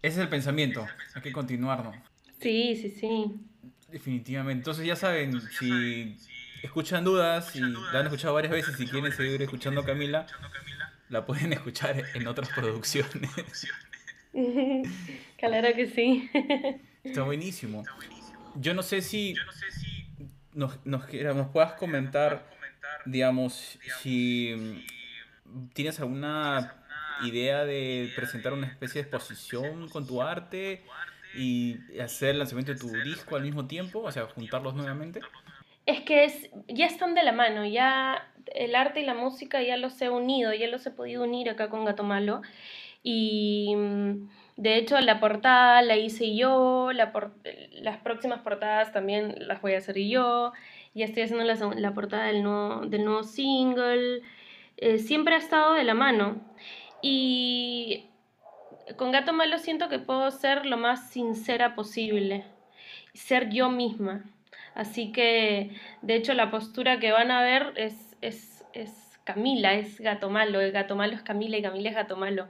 es 0.02 0.18
el 0.18 0.30
pensamiento. 0.30 0.86
Hay 1.16 1.24
que 1.24 1.32
continuar, 1.32 1.84
¿no? 1.84 1.94
Sí, 2.40 2.76
sí, 2.76 2.90
sí. 2.90 3.40
Definitivamente. 3.90 4.60
Entonces 4.60 4.86
ya 4.86 4.96
saben, 4.96 5.42
si 5.42 6.16
escuchan 6.63 7.04
dudas 7.04 7.56
y 7.56 7.60
la 7.60 7.99
han 7.99 8.06
escuchado 8.06 8.34
varias 8.34 8.52
veces 8.52 8.80
y 8.80 8.88
quieren 8.88 9.12
seguir 9.12 9.41
escuchando 9.41 9.82
a 9.82 9.86
Camila, 9.86 10.26
la 11.10 11.26
pueden 11.26 11.54
escuchar 11.54 12.04
en 12.13 12.28
otras 12.28 12.49
producciones. 12.56 13.67
claro 15.38 15.76
que 15.76 15.88
sí. 15.88 16.30
Está 17.04 17.23
buenísimo. 17.23 17.84
Yo 18.56 18.73
no 18.73 18.82
sé 18.82 19.02
si 19.02 19.36
nos, 20.54 20.86
nos, 20.86 21.12
nos 21.12 21.47
puedas 21.49 21.73
comentar, 21.73 22.49
digamos, 23.06 23.78
si 24.02 24.84
tienes 25.73 25.99
alguna 25.99 26.76
idea 27.23 27.65
de 27.65 28.12
presentar 28.15 28.54
una 28.54 28.67
especie 28.67 29.02
de 29.02 29.10
exposición 29.10 29.89
con 29.89 30.08
tu 30.08 30.21
arte 30.21 30.84
y 31.36 31.78
hacer 31.99 32.30
el 32.30 32.39
lanzamiento 32.39 32.73
de 32.73 32.80
tu 32.80 32.89
disco 33.04 33.36
al 33.36 33.43
mismo 33.43 33.65
tiempo, 33.65 34.02
o 34.02 34.12
sea, 34.12 34.26
juntarlos 34.28 34.76
nuevamente. 34.76 35.19
Es 35.86 36.02
que 36.02 36.24
es, 36.26 36.50
ya 36.67 36.86
están 36.86 37.13
de 37.13 37.24
la 37.24 37.34
mano, 37.34 37.65
ya 37.65 38.30
el 38.54 38.76
arte 38.76 39.02
y 39.02 39.06
la 39.06 39.13
música 39.13 39.62
ya 39.62 39.78
los 39.78 40.02
he 40.02 40.10
unido, 40.10 40.54
ya 40.54 40.67
los 40.67 40.86
he 40.86 40.91
podido 40.91 41.24
unir 41.24 41.50
acá 41.50 41.69
con 41.69 41.86
Gato 41.86 42.04
Malo. 42.04 42.41
Y 43.04 43.74
mm, 43.76 44.30
de 44.58 44.78
hecho 44.78 45.00
la 45.02 45.19
portada 45.19 45.82
la 45.82 45.98
hice 45.98 46.36
yo, 46.36 46.91
la 46.93 47.12
las 47.74 47.98
próximas 47.98 48.41
portadas 48.41 48.93
también 48.93 49.36
las 49.48 49.62
voy 49.62 49.74
a 49.74 49.80
hacer 49.80 49.98
yo. 49.98 50.54
Ya 50.93 51.06
estoy 51.06 51.24
haciendo 51.24 51.43
la, 51.43 51.56
la 51.56 51.93
portada 51.93 52.26
del 52.26 52.43
nuevo, 52.43 52.86
del 52.86 53.04
nuevo 53.04 53.24
single. 53.24 54.22
Eh, 54.78 55.00
siempre 55.00 55.36
ha 55.36 55.38
estado 55.38 55.74
de 55.74 55.84
la 55.84 55.93
mano. 55.93 56.41
Y 57.02 58.06
con 58.98 59.12
Gato 59.12 59.34
Malo 59.34 59.58
siento 59.58 59.89
que 59.89 60.00
puedo 60.00 60.30
ser 60.32 60.65
lo 60.65 60.78
más 60.78 61.10
sincera 61.10 61.76
posible. 61.76 62.46
Ser 63.13 63.50
yo 63.50 63.69
misma. 63.69 64.24
Así 64.76 65.12
que, 65.12 65.72
de 66.02 66.16
hecho, 66.16 66.34
la 66.34 66.50
postura 66.50 67.00
que 67.00 67.12
van 67.12 67.32
a 67.32 67.42
ver 67.44 67.74
es, 67.76 68.16
es, 68.22 68.66
es 68.74 69.20
Camila, 69.24 69.74
es 69.76 70.00
Gato 70.00 70.30
Malo. 70.30 70.62
El 70.62 70.72
Gato 70.72 70.96
Malo 70.96 71.14
es 71.14 71.22
Camila 71.22 71.58
y 71.58 71.62
Camila 71.62 71.90
es 71.90 71.96
Gato 71.96 72.18
Malo. 72.18 72.48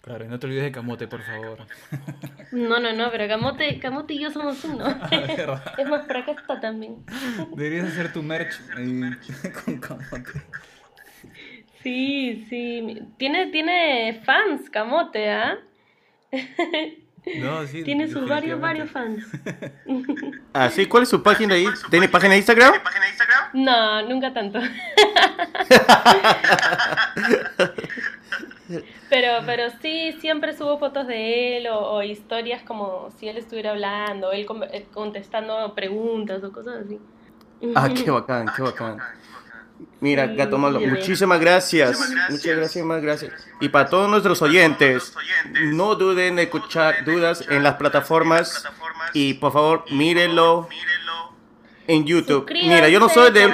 Claro, 0.00 0.24
y 0.24 0.28
no 0.28 0.38
te 0.38 0.46
olvides 0.46 0.62
de 0.62 0.72
Camote, 0.72 1.08
por 1.08 1.22
favor. 1.22 1.66
No, 2.52 2.78
no, 2.78 2.92
no, 2.92 3.10
pero 3.10 3.26
Camote, 3.26 3.80
Camote 3.80 4.14
y 4.14 4.20
yo 4.20 4.30
somos 4.30 4.64
uno. 4.64 4.84
Ah, 4.86 5.74
es 5.76 5.88
más, 5.88 6.06
por 6.06 6.16
acá 6.16 6.32
está 6.32 6.60
también. 6.60 7.04
Deberías 7.56 7.88
hacer 7.88 8.12
tu 8.12 8.22
merch 8.22 8.54
con 9.64 9.78
Camote. 9.80 10.30
Sí, 11.82 12.46
sí. 12.48 13.02
Tiene, 13.16 13.48
tiene 13.48 14.20
fans, 14.24 14.70
Camote, 14.70 15.28
¿ah? 15.28 15.58
No, 17.34 17.66
sí, 17.66 17.82
Tiene 17.82 18.08
sus 18.08 18.28
varios, 18.28 18.60
varios 18.60 18.90
fans. 18.90 19.24
Ah, 20.52 20.70
sí, 20.70 20.86
¿cuál 20.86 21.02
es 21.02 21.10
su 21.10 21.22
página 21.22 21.54
ahí? 21.54 21.66
¿Tiene 21.90 22.08
página 22.08 22.32
de 22.32 22.38
Instagram? 22.38 22.72
No, 23.52 24.00
nunca 24.08 24.32
tanto. 24.32 24.58
pero, 29.10 29.42
pero 29.44 29.64
sí, 29.82 30.16
siempre 30.18 30.56
subo 30.56 30.78
fotos 30.78 31.06
de 31.06 31.58
él 31.58 31.66
o, 31.70 32.02
historias 32.02 32.62
como 32.62 33.10
si 33.18 33.28
él 33.28 33.36
estuviera 33.36 33.72
hablando, 33.72 34.32
él 34.32 34.46
contestando 34.94 35.74
preguntas 35.74 36.42
o 36.42 36.50
cosas 36.50 36.86
así. 36.86 36.98
Ah, 37.74 37.90
qué 37.94 38.10
bacán, 38.10 38.50
qué 38.56 38.62
bacán. 38.62 38.98
Mira, 40.00 40.26
Gato 40.26 40.58
Malo, 40.58 40.80
muchísimas 40.80 41.40
gracias. 41.40 41.98
Muchas 42.28 42.56
gracias, 42.56 42.84
más 42.84 43.02
gracias. 43.02 43.32
Y 43.60 43.68
para 43.68 43.88
todos 43.88 44.10
nuestros 44.10 44.42
oyentes, 44.42 45.14
no 45.72 45.94
duden 45.94 46.36
de 46.36 46.44
escuchar 46.44 47.04
dudas 47.04 47.44
en 47.48 47.62
las 47.62 47.74
plataformas 47.74 48.64
y 49.14 49.34
por 49.34 49.52
favor, 49.52 49.84
mírenlo 49.90 50.68
en 51.86 52.04
YouTube. 52.04 52.50
Mira, 52.52 52.88
yo 52.88 53.00
no 53.00 53.08
soy 53.08 53.32
de 53.32 53.50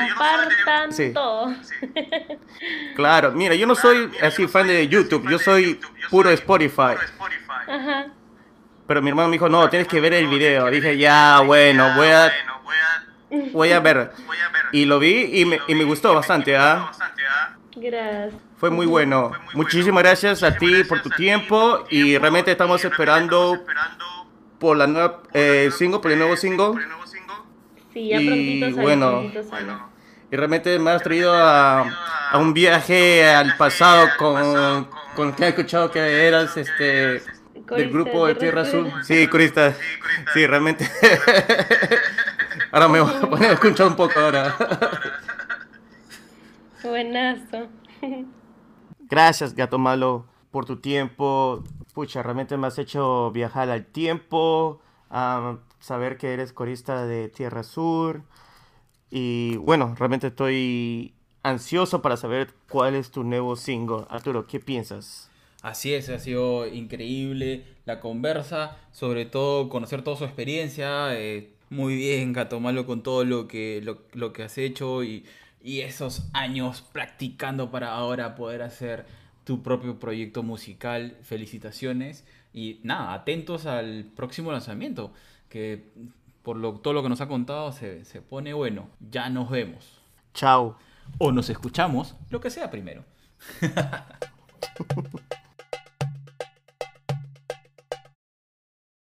sí. 0.91 1.13
Claro, 2.97 3.33
mira, 3.33 3.55
yo 3.55 3.67
no 3.67 3.75
soy 3.75 4.11
así 4.21 4.47
fan 4.47 4.67
de 4.67 4.89
YouTube, 4.89 5.29
yo 5.29 5.39
soy 5.39 5.81
puro 6.11 6.31
Spotify. 6.31 6.95
Pero 8.87 9.03
mi 9.03 9.11
hermano 9.11 9.29
me 9.29 9.35
dijo, 9.35 9.49
"No, 9.49 9.69
tienes 9.71 9.89
que 9.89 10.01
ver 10.01 10.13
el 10.15 10.27
video." 10.27 10.69
Dije, 10.71 10.99
"Ya, 10.99 11.41
bueno, 11.41 11.95
voy 11.97 12.09
a 12.09 12.33
voy 13.53 13.73
a 13.73 13.81
ver." 13.81 14.13
Y 14.73 14.85
lo 14.85 14.99
vi 14.99 15.41
y 15.41 15.45
me, 15.45 15.61
y 15.69 15.75
me 15.75 15.85
gustó 15.85 16.15
bastante, 16.15 16.57
¿ah? 16.57 16.91
Gracias. 17.77 18.35
Fue 18.59 18.71
muy 18.71 18.87
bueno. 18.87 19.33
Muchísimas 19.55 20.03
gracias 20.03 20.43
a 20.43 20.57
ti 20.57 20.85
por 20.85 21.03
tu 21.03 21.11
tiempo 21.11 21.85
y 21.91 22.17
realmente 22.17 22.53
estamos 22.53 22.85
esperando 22.85 23.65
por 24.59 24.77
la 24.77 24.87
nueva 24.87 25.23
eh, 25.33 25.71
single, 25.77 25.99
por 25.99 26.13
el 26.13 26.19
nuevo 26.19 26.37
single. 26.37 26.81
Sí, 27.93 28.09
ya 28.09 28.19
prontito 28.19 28.71
sale, 28.71 28.83
bueno, 28.83 29.31
y 30.31 30.37
realmente 30.37 30.79
me 30.79 30.93
has 30.93 31.03
traído 31.03 31.35
a, 31.35 31.81
a 32.31 32.39
un 32.39 32.55
viaje 32.55 33.29
al 33.29 33.57
pasado 33.57 34.09
con, 34.17 34.89
con 35.15 35.35
que 35.35 35.45
he 35.45 35.49
escuchado 35.49 35.91
que 35.91 36.27
eras 36.27 36.57
este 36.57 37.23
del 37.77 37.91
grupo 37.91 38.27
de 38.27 38.35
Tierra 38.37 38.63
Azul. 38.63 38.93
Sí, 39.03 39.27
Corista. 39.27 39.75
Sí, 40.33 40.47
realmente. 40.47 40.89
Ahora 42.71 42.89
me 42.89 43.01
voy 43.01 43.15
a 43.15 43.21
poner 43.21 43.51
a 43.51 43.55
escuchar 43.55 43.89
un 43.89 43.97
poco 43.97 44.19
ahora. 44.19 44.55
Buenazo. 46.83 47.69
Gracias, 49.01 49.55
Gato 49.55 49.79
Malo, 49.79 50.27
por 50.51 50.65
tu 50.65 50.81
tiempo. 50.81 51.63
Pucha, 51.95 52.23
realmente 52.23 52.57
me 52.57 52.67
has 52.67 52.79
hecho 52.79 53.31
viajar 53.31 53.71
al 53.71 53.87
tiempo, 53.87 54.81
a 55.11 55.59
saber 55.81 56.17
que 56.17 56.33
eres 56.33 56.53
corista 56.53 57.07
de 57.07 57.29
Tierra 57.29 57.63
Sur. 57.63 58.23
Y 59.11 59.57
bueno, 59.59 59.95
realmente 59.99 60.29
estoy 60.29 61.15
ansioso 61.43 62.03
para 62.03 62.17
saber 62.17 62.55
cuál 62.69 62.95
es 62.95 63.11
tu 63.11 63.25
nuevo 63.25 63.57
single. 63.57 64.07
Arturo, 64.09 64.47
¿qué 64.47 64.59
piensas? 64.59 65.31
Así 65.61 65.95
es, 65.95 66.09
ha 66.09 66.19
sido 66.19 66.67
increíble 66.67 67.65
la 67.85 68.01
conversa, 68.01 68.79
sobre 68.91 69.27
todo 69.27 69.69
conocer 69.69 70.03
toda 70.03 70.17
su 70.17 70.25
experiencia, 70.25 71.15
eh, 71.15 71.53
muy 71.73 71.97
bien, 71.97 72.35
Gato 72.35 72.61
Malo, 72.61 72.85
con 72.85 73.03
todo 73.03 73.25
lo 73.25 73.49
que, 73.49 73.81
lo, 73.83 74.33
que 74.33 74.43
has 74.43 74.59
hecho 74.59 75.03
y, 75.03 75.25
esos 75.65 76.29
años 76.35 76.83
practicando 76.83 77.71
para 77.71 77.95
ahora 77.95 78.35
poder 78.35 78.63
hacer 78.63 79.07
tu 79.45 79.63
propio 79.63 79.99
proyecto 79.99 80.43
musical. 80.43 81.17
Felicitaciones. 81.23 82.27
Y 82.53 82.81
nada, 82.83 83.15
atentos 83.15 83.65
al 83.65 84.05
próximo 84.15 84.53
lanzamiento, 84.53 85.15
que 85.49 85.87
por 86.43 86.59
lo, 86.59 86.75
todo 86.75 86.93
lo 86.93 87.03
que 87.03 87.09
nos 87.09 87.23
ha 87.23 87.29
contado 87.29 87.73
se, 87.73 88.05
se 88.05 88.21
pone 88.21 88.53
bueno. 88.53 88.91
Ya 89.11 89.31
nos 89.31 89.49
vemos. 89.49 89.99
Chao. 90.35 90.77
O 91.17 91.33
nos 91.33 91.49
escuchamos, 91.49 92.17
lo 92.29 92.41
que 92.41 92.51
sea 92.51 92.71
primero. 92.71 93.05